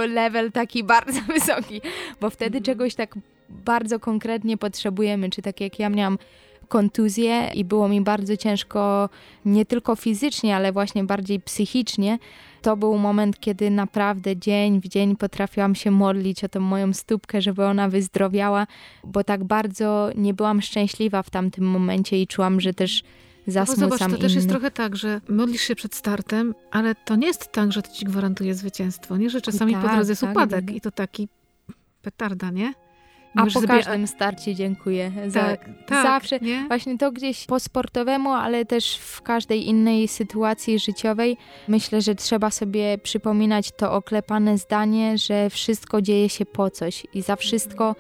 level 0.08 0.52
taki 0.52 0.84
bardzo 0.84 1.22
wysoki, 1.34 1.82
bo 2.22 2.30
wtedy 2.30 2.62
czegoś 2.62 2.96
tak 2.96 3.16
bardzo 3.50 4.00
konkretnie 4.00 4.58
potrzebujemy, 4.58 5.30
czy 5.30 5.42
tak 5.42 5.62
jak 5.62 5.80
ja 5.80 5.90
miałam 5.90 6.18
kontuzję 6.66 7.52
i 7.54 7.66
było 7.66 7.90
mi 7.90 8.02
bardzo 8.02 8.38
ciężko 8.38 9.10
nie 9.46 9.66
tylko 9.66 9.96
fizycznie, 9.96 10.56
ale 10.56 10.72
właśnie 10.72 11.04
bardziej 11.04 11.40
psychicznie. 11.40 12.20
To 12.62 12.78
był 12.78 12.98
moment, 12.98 13.40
kiedy 13.40 13.70
naprawdę 13.70 14.38
dzień 14.38 14.82
w 14.82 14.88
dzień 14.88 15.16
potrafiłam 15.16 15.76
się 15.76 15.92
modlić 15.92 16.44
o 16.44 16.50
tą 16.50 16.60
moją 16.60 16.94
stópkę, 16.94 17.42
żeby 17.42 17.66
ona 17.66 17.90
wyzdrowiała, 17.90 18.68
bo 19.04 19.24
tak 19.24 19.44
bardzo 19.44 20.10
nie 20.16 20.34
byłam 20.34 20.62
szczęśliwa 20.62 21.24
w 21.24 21.30
tamtym 21.30 21.66
momencie 21.66 22.22
i 22.22 22.28
czułam, 22.28 22.62
że 22.62 22.74
też 22.74 23.04
zasmucam 23.48 23.90
no 23.90 23.98
zobacz, 23.98 24.12
to 24.16 24.22
też 24.22 24.36
jest 24.36 24.50
trochę 24.50 24.72
tak, 24.72 24.96
że 24.96 25.22
modlisz 25.30 25.62
się 25.62 25.76
przed 25.76 25.96
startem, 25.96 26.56
ale 26.72 26.96
to 26.96 27.16
nie 27.16 27.28
jest 27.28 27.52
tak, 27.52 27.72
że 27.72 27.82
to 27.82 27.92
ci 27.92 28.06
gwarantuje 28.06 28.56
zwycięstwo, 28.56 29.18
nie? 29.18 29.30
Że 29.30 29.42
czasami 29.42 29.74
tak, 29.74 29.82
po 29.82 29.90
drodze 29.90 30.12
jest 30.12 30.22
tak, 30.22 30.32
upadek 30.32 30.66
tak. 30.66 30.76
i 30.76 30.82
to 30.82 30.92
taki 30.92 31.28
petarda, 32.02 32.52
nie? 32.52 32.74
A 33.36 33.44
po 33.44 33.50
sobie... 33.50 33.68
każdym 33.68 34.08
starcie 34.08 34.56
dziękuję. 34.56 35.12
Za, 35.28 35.40
tak, 35.40 35.70
tak, 35.86 36.04
zawsze. 36.04 36.40
Nie? 36.40 36.66
Właśnie 36.68 36.98
to 36.98 37.12
gdzieś 37.12 37.46
po 37.46 37.60
sportowemu, 37.60 38.30
ale 38.30 38.66
też 38.66 38.98
w 38.98 39.22
każdej 39.22 39.68
innej 39.68 40.08
sytuacji 40.08 40.80
życiowej 40.80 41.38
myślę, 41.68 42.02
że 42.02 42.16
trzeba 42.16 42.52
sobie 42.52 42.98
przypominać 42.98 43.72
to 43.72 43.94
oklepane 43.94 44.58
zdanie, 44.58 45.18
że 45.18 45.50
wszystko 45.50 46.02
dzieje 46.02 46.30
się 46.30 46.46
po 46.46 46.70
coś 46.70 47.08
i 47.14 47.22
za 47.22 47.36
wszystko 47.36 47.96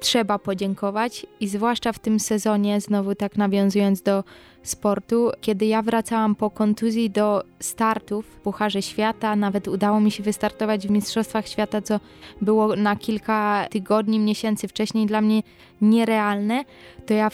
trzeba 0.00 0.38
podziękować 0.38 1.26
i 1.40 1.48
zwłaszcza 1.48 1.92
w 1.92 1.98
tym 1.98 2.20
sezonie, 2.20 2.80
znowu 2.80 3.14
tak 3.14 3.36
nawiązując 3.36 4.02
do 4.02 4.24
sportu, 4.62 5.30
kiedy 5.40 5.66
ja 5.66 5.82
wracałam 5.82 6.34
po 6.34 6.50
kontuzji 6.50 7.10
do 7.10 7.44
startów 7.60 8.26
w 8.26 8.36
Pucharze 8.36 8.82
Świata, 8.82 9.36
nawet 9.36 9.68
udało 9.68 10.00
mi 10.00 10.10
się 10.10 10.22
wystartować 10.22 10.86
w 10.86 10.90
Mistrzostwach 10.90 11.48
Świata, 11.48 11.82
co 11.82 12.00
było 12.40 12.76
na 12.76 12.96
kilka 12.96 13.66
tygodni, 13.70 14.18
miesięcy 14.18 14.68
wcześniej 14.68 15.06
dla 15.06 15.20
mnie 15.20 15.42
nierealne, 15.80 16.64
to 17.06 17.14
ja 17.14 17.30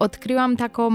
odkryłam 0.00 0.56
taką 0.56 0.90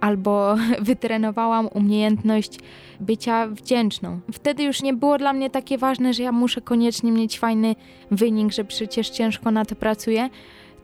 albo 0.00 0.56
wytrenowałam 0.90 1.68
umiejętność 1.74 2.58
bycia 3.00 3.46
wdzięczną. 3.46 4.20
Wtedy 4.32 4.62
już 4.62 4.82
nie 4.82 4.94
było 4.94 5.18
dla 5.18 5.32
mnie 5.32 5.50
takie 5.50 5.78
ważne, 5.78 6.14
że 6.14 6.22
ja 6.22 6.32
muszę 6.32 6.60
koniecznie 6.60 7.12
mieć 7.12 7.38
fajny 7.38 7.74
wynik, 8.10 8.52
że 8.52 8.64
przecież 8.64 9.10
ciężko 9.10 9.50
na 9.50 9.64
to 9.64 9.74
pracuję. 9.74 10.28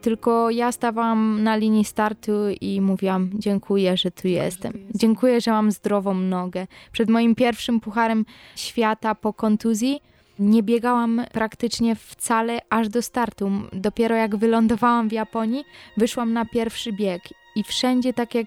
Tylko 0.00 0.50
ja 0.50 0.72
stawałam 0.72 1.42
na 1.42 1.56
linii 1.56 1.84
startu 1.84 2.32
i 2.60 2.80
mówiłam: 2.80 3.30
Dziękuję, 3.34 3.96
że 3.96 4.10
tu 4.10 4.28
jestem. 4.28 4.72
Dziękuję, 4.94 5.40
że 5.40 5.50
mam 5.50 5.70
zdrową 5.70 6.14
nogę. 6.14 6.66
Przed 6.92 7.10
moim 7.10 7.34
pierwszym 7.34 7.80
pucharem 7.80 8.24
świata 8.56 9.14
po 9.14 9.32
kontuzji 9.32 10.00
nie 10.38 10.62
biegałam 10.62 11.22
praktycznie 11.32 11.96
wcale 11.96 12.58
aż 12.70 12.88
do 12.88 13.02
startu. 13.02 13.50
Dopiero 13.72 14.16
jak 14.16 14.36
wylądowałam 14.36 15.08
w 15.08 15.12
Japonii, 15.12 15.64
wyszłam 15.96 16.32
na 16.32 16.44
pierwszy 16.44 16.92
bieg 16.92 17.22
i 17.56 17.64
wszędzie 17.64 18.12
tak 18.12 18.34
jak 18.34 18.46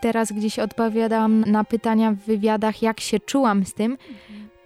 teraz 0.00 0.32
gdzieś 0.32 0.58
odpowiadałam 0.58 1.40
na 1.40 1.64
pytania 1.64 2.12
w 2.12 2.16
wywiadach, 2.16 2.82
jak 2.82 3.00
się 3.00 3.20
czułam 3.20 3.64
z 3.64 3.74
tym, 3.74 3.98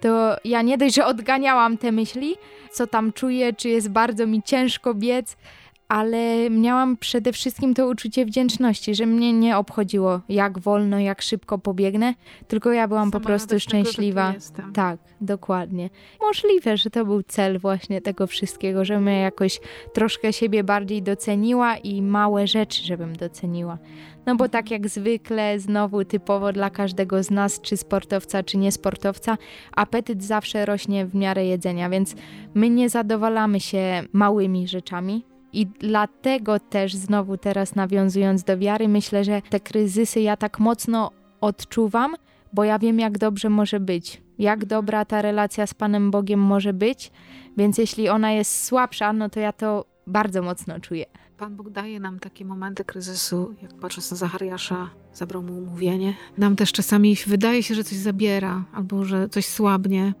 to 0.01 0.35
ja 0.45 0.61
nie 0.61 0.77
dość, 0.77 0.95
że 0.95 1.05
odganiałam 1.05 1.77
te 1.77 1.91
myśli, 1.91 2.35
co 2.71 2.87
tam 2.87 3.13
czuję, 3.13 3.53
czy 3.53 3.69
jest 3.69 3.89
bardzo 3.89 4.27
mi 4.27 4.43
ciężko 4.43 4.93
biec, 4.93 5.37
ale 5.87 6.49
miałam 6.49 6.97
przede 6.97 7.33
wszystkim 7.33 7.73
to 7.73 7.87
uczucie 7.87 8.25
wdzięczności, 8.25 8.95
że 8.95 9.05
mnie 9.05 9.33
nie 9.33 9.57
obchodziło, 9.57 10.21
jak 10.29 10.59
wolno, 10.59 10.99
jak 10.99 11.21
szybko 11.21 11.57
pobiegnę, 11.57 12.13
tylko 12.47 12.71
ja 12.71 12.87
byłam 12.87 13.11
Sama 13.11 13.19
po 13.19 13.25
prostu 13.25 13.59
szczęśliwa. 13.59 14.33
Tego, 14.55 14.69
tak, 14.73 14.99
dokładnie. 15.21 15.89
Możliwe, 16.21 16.77
że 16.77 16.89
to 16.89 17.05
był 17.05 17.23
cel 17.23 17.59
właśnie 17.59 18.01
tego 18.01 18.27
wszystkiego, 18.27 18.85
żebym 18.85 19.07
ja 19.07 19.17
jakoś 19.17 19.59
troszkę 19.93 20.33
siebie 20.33 20.63
bardziej 20.63 21.03
doceniła 21.03 21.77
i 21.77 22.01
małe 22.01 22.47
rzeczy, 22.47 22.83
żebym 22.83 23.15
doceniła. 23.15 23.77
No 24.25 24.35
bo 24.35 24.49
tak 24.49 24.71
jak 24.71 24.89
zwykle, 24.89 25.59
znowu 25.59 26.05
typowo 26.05 26.53
dla 26.53 26.69
każdego 26.69 27.23
z 27.23 27.31
nas, 27.31 27.61
czy 27.61 27.77
sportowca, 27.77 28.43
czy 28.43 28.57
niesportowca, 28.57 29.37
apetyt 29.75 30.23
zawsze 30.23 30.65
rośnie 30.65 31.05
w 31.05 31.15
miarę 31.15 31.45
jedzenia, 31.45 31.89
więc 31.89 32.15
my 32.53 32.69
nie 32.69 32.89
zadowalamy 32.89 33.59
się 33.59 34.03
małymi 34.13 34.67
rzeczami, 34.67 35.25
i 35.53 35.67
dlatego 35.67 36.59
też 36.59 36.95
znowu 36.95 37.37
teraz 37.37 37.75
nawiązując 37.75 38.43
do 38.43 38.57
wiary, 38.57 38.87
myślę, 38.87 39.23
że 39.23 39.41
te 39.49 39.59
kryzysy 39.59 40.21
ja 40.21 40.37
tak 40.37 40.59
mocno 40.59 41.11
odczuwam, 41.41 42.15
bo 42.53 42.63
ja 42.63 42.79
wiem, 42.79 42.99
jak 42.99 43.17
dobrze 43.17 43.49
może 43.49 43.79
być, 43.79 44.21
jak 44.39 44.65
dobra 44.65 45.05
ta 45.05 45.21
relacja 45.21 45.67
z 45.67 45.73
Panem 45.73 46.11
Bogiem 46.11 46.39
może 46.39 46.73
być. 46.73 47.11
Więc 47.57 47.77
jeśli 47.77 48.09
ona 48.09 48.31
jest 48.31 48.63
słabsza, 48.63 49.13
no 49.13 49.29
to 49.29 49.39
ja 49.39 49.51
to 49.51 49.85
bardzo 50.07 50.41
mocno 50.41 50.79
czuję. 50.79 51.05
Pan 51.37 51.55
Bóg 51.55 51.69
daje 51.69 51.99
nam 51.99 52.19
takie 52.19 52.45
momenty 52.45 52.85
kryzysu, 52.85 53.55
jak 53.61 53.73
patrząc 53.73 54.11
na 54.11 54.17
Zachariasza, 54.17 54.89
zabrał 55.13 55.43
mu 55.43 55.57
umówienie. 55.57 56.13
Nam 56.37 56.55
też 56.55 56.71
czasami 56.71 57.15
wydaje 57.27 57.63
się, 57.63 57.75
że 57.75 57.83
coś 57.83 57.97
zabiera, 57.97 58.63
albo 58.73 59.05
że 59.05 59.29
coś 59.29 59.45
słabnie, 59.45 60.13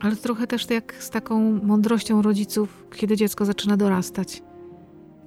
ale 0.00 0.16
trochę 0.16 0.46
też 0.46 0.70
jak 0.70 0.94
z 0.98 1.10
taką 1.10 1.60
mądrością 1.62 2.22
rodziców, 2.22 2.84
kiedy 2.96 3.16
dziecko 3.16 3.44
zaczyna 3.44 3.76
dorastać. 3.76 4.42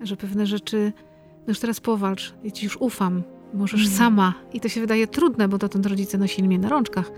Że 0.01 0.17
pewne 0.17 0.45
rzeczy, 0.45 0.93
no 1.37 1.43
już 1.47 1.59
teraz 1.59 1.79
powalcz, 1.79 2.33
ja 2.43 2.51
ci 2.51 2.65
już 2.65 2.77
ufam, 2.77 3.23
możesz 3.53 3.81
mm. 3.81 3.93
sama. 3.93 4.33
I 4.53 4.59
to 4.59 4.69
się 4.69 4.81
wydaje 4.81 5.07
trudne, 5.07 5.47
bo 5.47 5.57
dotąd 5.57 5.85
rodzice 5.85 6.17
nosili 6.17 6.47
mnie 6.47 6.59
na 6.59 6.69
rączkach. 6.69 7.11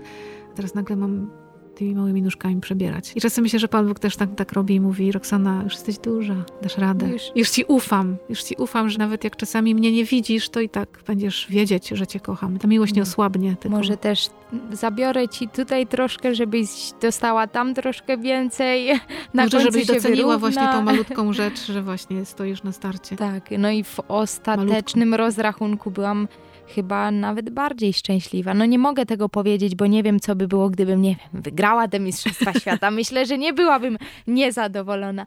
Teraz 0.54 0.74
nagle 0.74 0.96
mam 0.96 1.30
tymi 1.74 1.94
małymi 1.94 2.22
nóżkami 2.22 2.60
przebierać. 2.60 3.12
I 3.16 3.20
czasem 3.20 3.42
myślę, 3.42 3.58
że 3.58 3.68
Pan 3.68 3.88
Bóg 3.88 3.98
też 3.98 4.16
tak, 4.16 4.34
tak 4.36 4.52
robi 4.52 4.74
i 4.74 4.80
mówi, 4.80 5.12
Roxana, 5.12 5.60
już 5.64 5.72
jesteś 5.72 5.98
duża, 5.98 6.44
dasz 6.62 6.78
radę. 6.78 7.08
Już. 7.08 7.22
już 7.36 7.50
ci 7.50 7.64
ufam, 7.64 8.16
już 8.28 8.42
ci 8.42 8.54
ufam, 8.58 8.90
że 8.90 8.98
nawet 8.98 9.24
jak 9.24 9.36
czasami 9.36 9.74
mnie 9.74 9.92
nie 9.92 10.04
widzisz, 10.04 10.48
to 10.48 10.60
i 10.60 10.68
tak 10.68 10.88
będziesz 11.06 11.46
wiedzieć, 11.50 11.88
że 11.88 12.06
cię 12.06 12.20
kocham. 12.20 12.58
Ta 12.58 12.68
miłość 12.68 12.92
nie 12.92 13.02
mm. 13.02 13.10
osłabnie. 13.10 13.56
Tylko... 13.56 13.76
Może 13.76 13.96
też 13.96 14.30
zabiorę 14.72 15.28
ci 15.28 15.48
tutaj 15.48 15.86
troszkę, 15.86 16.34
żebyś 16.34 16.68
dostała 17.00 17.46
tam 17.46 17.74
troszkę 17.74 18.18
więcej. 18.18 18.88
Na 19.34 19.44
Może 19.44 19.60
żebyś 19.60 19.86
doceniła 19.86 20.16
wyrówna. 20.16 20.38
właśnie 20.38 20.68
tą 20.72 20.82
malutką 20.82 21.32
rzecz, 21.42 21.66
że 21.66 21.82
właśnie 21.82 22.24
stoisz 22.24 22.62
na 22.62 22.72
starcie. 22.72 23.16
Tak, 23.16 23.50
no 23.58 23.70
i 23.70 23.84
w 23.84 24.00
ostatecznym 24.08 25.08
Malutką. 25.08 25.26
rozrachunku 25.26 25.90
byłam 25.90 26.28
chyba 26.74 27.10
nawet 27.10 27.50
bardziej 27.50 27.92
szczęśliwa. 27.92 28.54
No 28.54 28.64
nie 28.66 28.78
mogę 28.78 29.06
tego 29.06 29.28
powiedzieć, 29.28 29.74
bo 29.74 29.86
nie 29.86 30.02
wiem, 30.02 30.20
co 30.20 30.36
by 30.36 30.48
było, 30.48 30.70
gdybym, 30.70 31.02
nie 31.02 31.16
wiem, 31.16 31.42
wygrała 31.42 31.88
te 31.88 32.00
Mistrzostwa 32.00 32.52
Świata. 32.60 32.90
Myślę, 32.90 33.26
że 33.26 33.38
nie 33.38 33.52
byłabym 33.52 33.98
niezadowolona, 34.26 35.26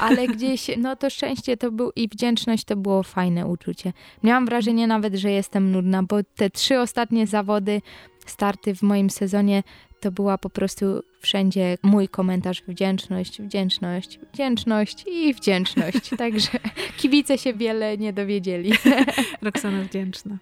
ale 0.00 0.26
gdzieś, 0.34 0.70
no 0.76 0.96
to 0.96 1.10
szczęście 1.10 1.56
to 1.56 1.70
był 1.70 1.90
i 1.96 2.08
wdzięczność 2.08 2.64
to 2.64 2.76
było 2.76 3.02
fajne 3.02 3.46
uczucie. 3.46 3.92
Miałam 4.22 4.46
wrażenie 4.46 4.86
nawet, 4.86 5.14
że 5.14 5.30
jestem 5.30 5.72
nudna, 5.72 6.02
bo 6.02 6.16
te 6.36 6.50
trzy 6.50 6.80
ostatnie 6.80 7.26
zawody, 7.26 7.82
starty 8.26 8.74
w 8.74 8.82
moim 8.82 9.10
sezonie 9.10 9.62
to 10.00 10.12
była 10.12 10.38
po 10.38 10.50
prostu 10.50 11.02
wszędzie 11.22 11.78
mój 11.82 12.08
komentarz 12.08 12.62
wdzięczność, 12.68 13.42
wdzięczność, 13.42 14.20
wdzięczność 14.32 15.04
i 15.06 15.34
wdzięczność. 15.34 16.10
Także 16.18 16.58
kibice 16.96 17.38
się 17.38 17.54
wiele 17.54 17.98
nie 17.98 18.12
dowiedzieli. 18.12 18.72
Roxana 19.42 19.82
wdzięczna. 19.82 20.38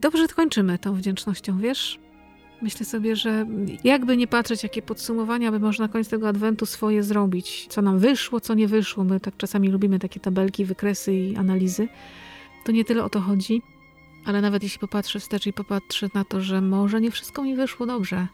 Dobrze 0.00 0.28
kończymy 0.28 0.78
tą 0.78 0.94
wdzięcznością, 0.94 1.58
wiesz? 1.58 1.98
Myślę 2.62 2.86
sobie, 2.86 3.16
że 3.16 3.46
jakby 3.84 4.16
nie 4.16 4.26
patrzeć, 4.26 4.62
jakie 4.62 4.82
podsumowania 4.82 5.50
by 5.50 5.58
można 5.58 5.84
na 5.84 5.92
koniec 5.92 6.08
tego 6.08 6.28
adwentu 6.28 6.66
swoje 6.66 7.02
zrobić, 7.02 7.66
co 7.68 7.82
nam 7.82 7.98
wyszło, 7.98 8.40
co 8.40 8.54
nie 8.54 8.68
wyszło. 8.68 9.04
My 9.04 9.20
tak 9.20 9.36
czasami 9.36 9.68
lubimy 9.68 9.98
takie 9.98 10.20
tabelki, 10.20 10.64
wykresy 10.64 11.14
i 11.14 11.36
analizy. 11.36 11.88
To 12.64 12.72
nie 12.72 12.84
tyle 12.84 13.04
o 13.04 13.10
to 13.10 13.20
chodzi, 13.20 13.62
ale 14.24 14.40
nawet 14.40 14.62
jeśli 14.62 14.78
popatrzę 14.78 15.20
wstecz 15.20 15.46
i 15.46 15.52
popatrzę 15.52 16.08
na 16.14 16.24
to, 16.24 16.40
że 16.40 16.60
może 16.60 17.00
nie 17.00 17.10
wszystko 17.10 17.42
mi 17.42 17.56
wyszło 17.56 17.86
dobrze, 17.86 18.26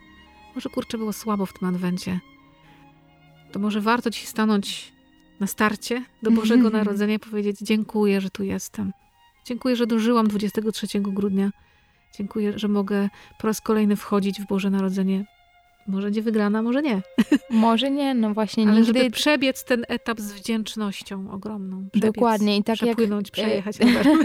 może 0.55 0.69
kurczę 0.69 0.99
było 0.99 1.13
słabo 1.13 1.47
w 1.47 1.53
tym 1.53 1.69
adwencie. 1.69 2.21
To 3.53 3.59
może 3.59 3.81
warto 3.81 4.11
ci 4.11 4.27
stanąć 4.27 4.93
na 5.41 5.47
starcie 5.47 6.05
do 6.23 6.31
Bożego 6.31 6.71
Narodzenia 6.79 7.15
i 7.15 7.19
powiedzieć: 7.19 7.59
Dziękuję, 7.61 8.21
że 8.21 8.31
tu 8.31 8.45
jestem. 8.45 8.93
Dziękuję, 9.47 9.77
że 9.77 9.87
dożyłam 9.87 10.29
23 10.29 10.87
grudnia. 11.01 11.51
Dziękuję, 12.19 12.59
że 12.59 12.69
mogę 12.69 13.09
po 13.39 13.47
raz 13.47 13.61
kolejny 13.61 13.97
wchodzić 13.97 14.41
w 14.41 14.47
Boże 14.47 14.71
Narodzenie 14.71 15.25
może 15.87 16.11
nie 16.11 16.23
wygrana, 16.23 16.63
może 16.63 16.83
nie. 16.83 17.03
Może 17.51 17.91
nie, 17.91 18.15
no 18.15 18.35
właśnie 18.35 18.65
Ale 18.65 18.81
nigdy... 18.81 18.99
żeby 18.99 19.11
przebiec 19.11 19.65
ten 19.65 19.85
etap 19.89 20.21
z 20.21 20.33
wdzięcznością 20.33 21.31
ogromną. 21.31 21.89
Przebiec, 21.93 22.15
Dokładnie. 22.15 22.57
I 22.57 22.65
tak 22.65 22.77
przepłynąć, 22.77 23.27
jak... 23.27 23.33
przejechać. 23.33 23.77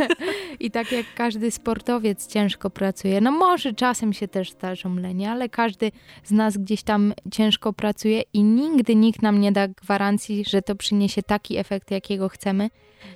I 0.60 0.72
tak 0.72 0.92
jak 0.92 1.06
każdy 1.16 1.52
sportowiec 1.52 2.28
ciężko 2.28 2.70
pracuje. 2.70 3.22
No 3.22 3.32
może 3.32 3.74
czasem 3.74 4.14
się 4.14 4.28
też 4.28 4.52
zdarzą 4.52 4.96
lenie, 4.96 5.32
ale 5.32 5.50
każdy 5.50 5.92
z 6.24 6.32
nas 6.32 6.58
gdzieś 6.58 6.84
tam 6.84 7.14
ciężko 7.32 7.74
pracuje 7.74 8.24
i 8.34 8.44
nigdy 8.44 8.96
nikt 8.96 9.22
nam 9.22 9.42
nie 9.42 9.52
da 9.52 9.68
gwarancji, 9.68 10.44
że 10.48 10.62
to 10.62 10.76
przyniesie 10.76 11.24
taki 11.24 11.58
efekt, 11.58 11.92
jakiego 11.92 12.30
chcemy. 12.30 12.70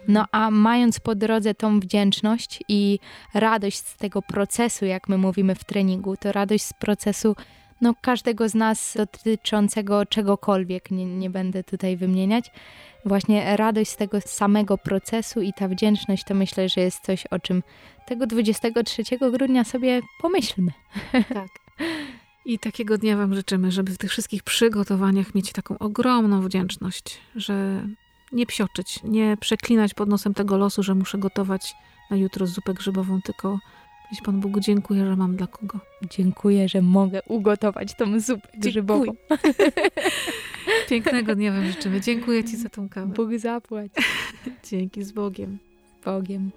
No 0.07 0.25
a 0.31 0.51
mając 0.51 0.99
po 0.99 1.15
drodze 1.15 1.53
tą 1.53 1.79
wdzięczność 1.79 2.63
i 2.69 2.99
radość 3.33 3.77
z 3.77 3.97
tego 3.97 4.21
procesu, 4.21 4.85
jak 4.85 5.09
my 5.09 5.17
mówimy 5.17 5.55
w 5.55 5.63
treningu, 5.63 6.17
to 6.17 6.31
radość 6.31 6.63
z 6.63 6.73
procesu 6.73 7.35
no, 7.83 7.93
każdego 8.01 8.49
z 8.49 8.55
nas 8.55 8.93
dotyczącego 8.97 10.05
czegokolwiek, 10.05 10.91
nie, 10.91 11.05
nie 11.05 11.29
będę 11.29 11.63
tutaj 11.63 11.97
wymieniać. 11.97 12.51
Właśnie 13.05 13.57
radość 13.57 13.91
z 13.91 13.97
tego 13.97 14.21
samego 14.21 14.77
procesu 14.77 15.41
i 15.41 15.53
ta 15.53 15.67
wdzięczność 15.67 16.23
to 16.23 16.33
myślę, 16.33 16.69
że 16.69 16.81
jest 16.81 16.99
coś, 16.99 17.25
o 17.25 17.39
czym 17.39 17.63
tego 18.07 18.27
23 18.27 19.03
grudnia 19.31 19.63
sobie 19.63 20.01
pomyślmy. 20.21 20.71
Tak. 21.33 21.49
I 22.45 22.59
takiego 22.59 22.97
dnia 22.97 23.17
Wam 23.17 23.35
życzymy, 23.35 23.71
żeby 23.71 23.91
w 23.91 23.97
tych 23.97 24.11
wszystkich 24.11 24.43
przygotowaniach 24.43 25.35
mieć 25.35 25.51
taką 25.51 25.77
ogromną 25.77 26.41
wdzięczność, 26.41 27.21
że 27.35 27.87
nie 28.31 28.45
psioczyć, 28.45 28.99
nie 29.03 29.37
przeklinać 29.37 29.93
pod 29.93 30.09
nosem 30.09 30.33
tego 30.33 30.57
losu, 30.57 30.83
że 30.83 30.95
muszę 30.95 31.17
gotować 31.17 31.75
na 32.11 32.17
jutro 32.17 32.47
zupę 32.47 32.73
grzybową, 32.73 33.21
tylko 33.21 33.59
Pan 34.21 34.39
Bogu 34.39 34.59
dziękuję, 34.59 35.05
że 35.05 35.15
mam 35.15 35.35
dla 35.35 35.47
kogo. 35.47 35.79
Dziękuję, 36.09 36.69
że 36.69 36.81
mogę 36.81 37.21
ugotować 37.27 37.93
tą 37.93 38.19
zupę 38.19 38.47
grzybową. 38.57 39.05
Pięknego 40.89 41.35
dnia 41.35 41.51
Wam 41.51 41.65
życzymy. 41.65 42.01
Dziękuję 42.01 42.43
Ci 42.43 42.57
za 42.57 42.69
tą 42.69 42.89
kawę. 42.89 43.13
Bóg 43.13 43.37
zapłać. 43.37 43.91
Dzięki, 44.69 45.03
z 45.03 45.11
Bogiem. 45.11 45.57
Z 46.01 46.05
Bogiem. 46.05 46.51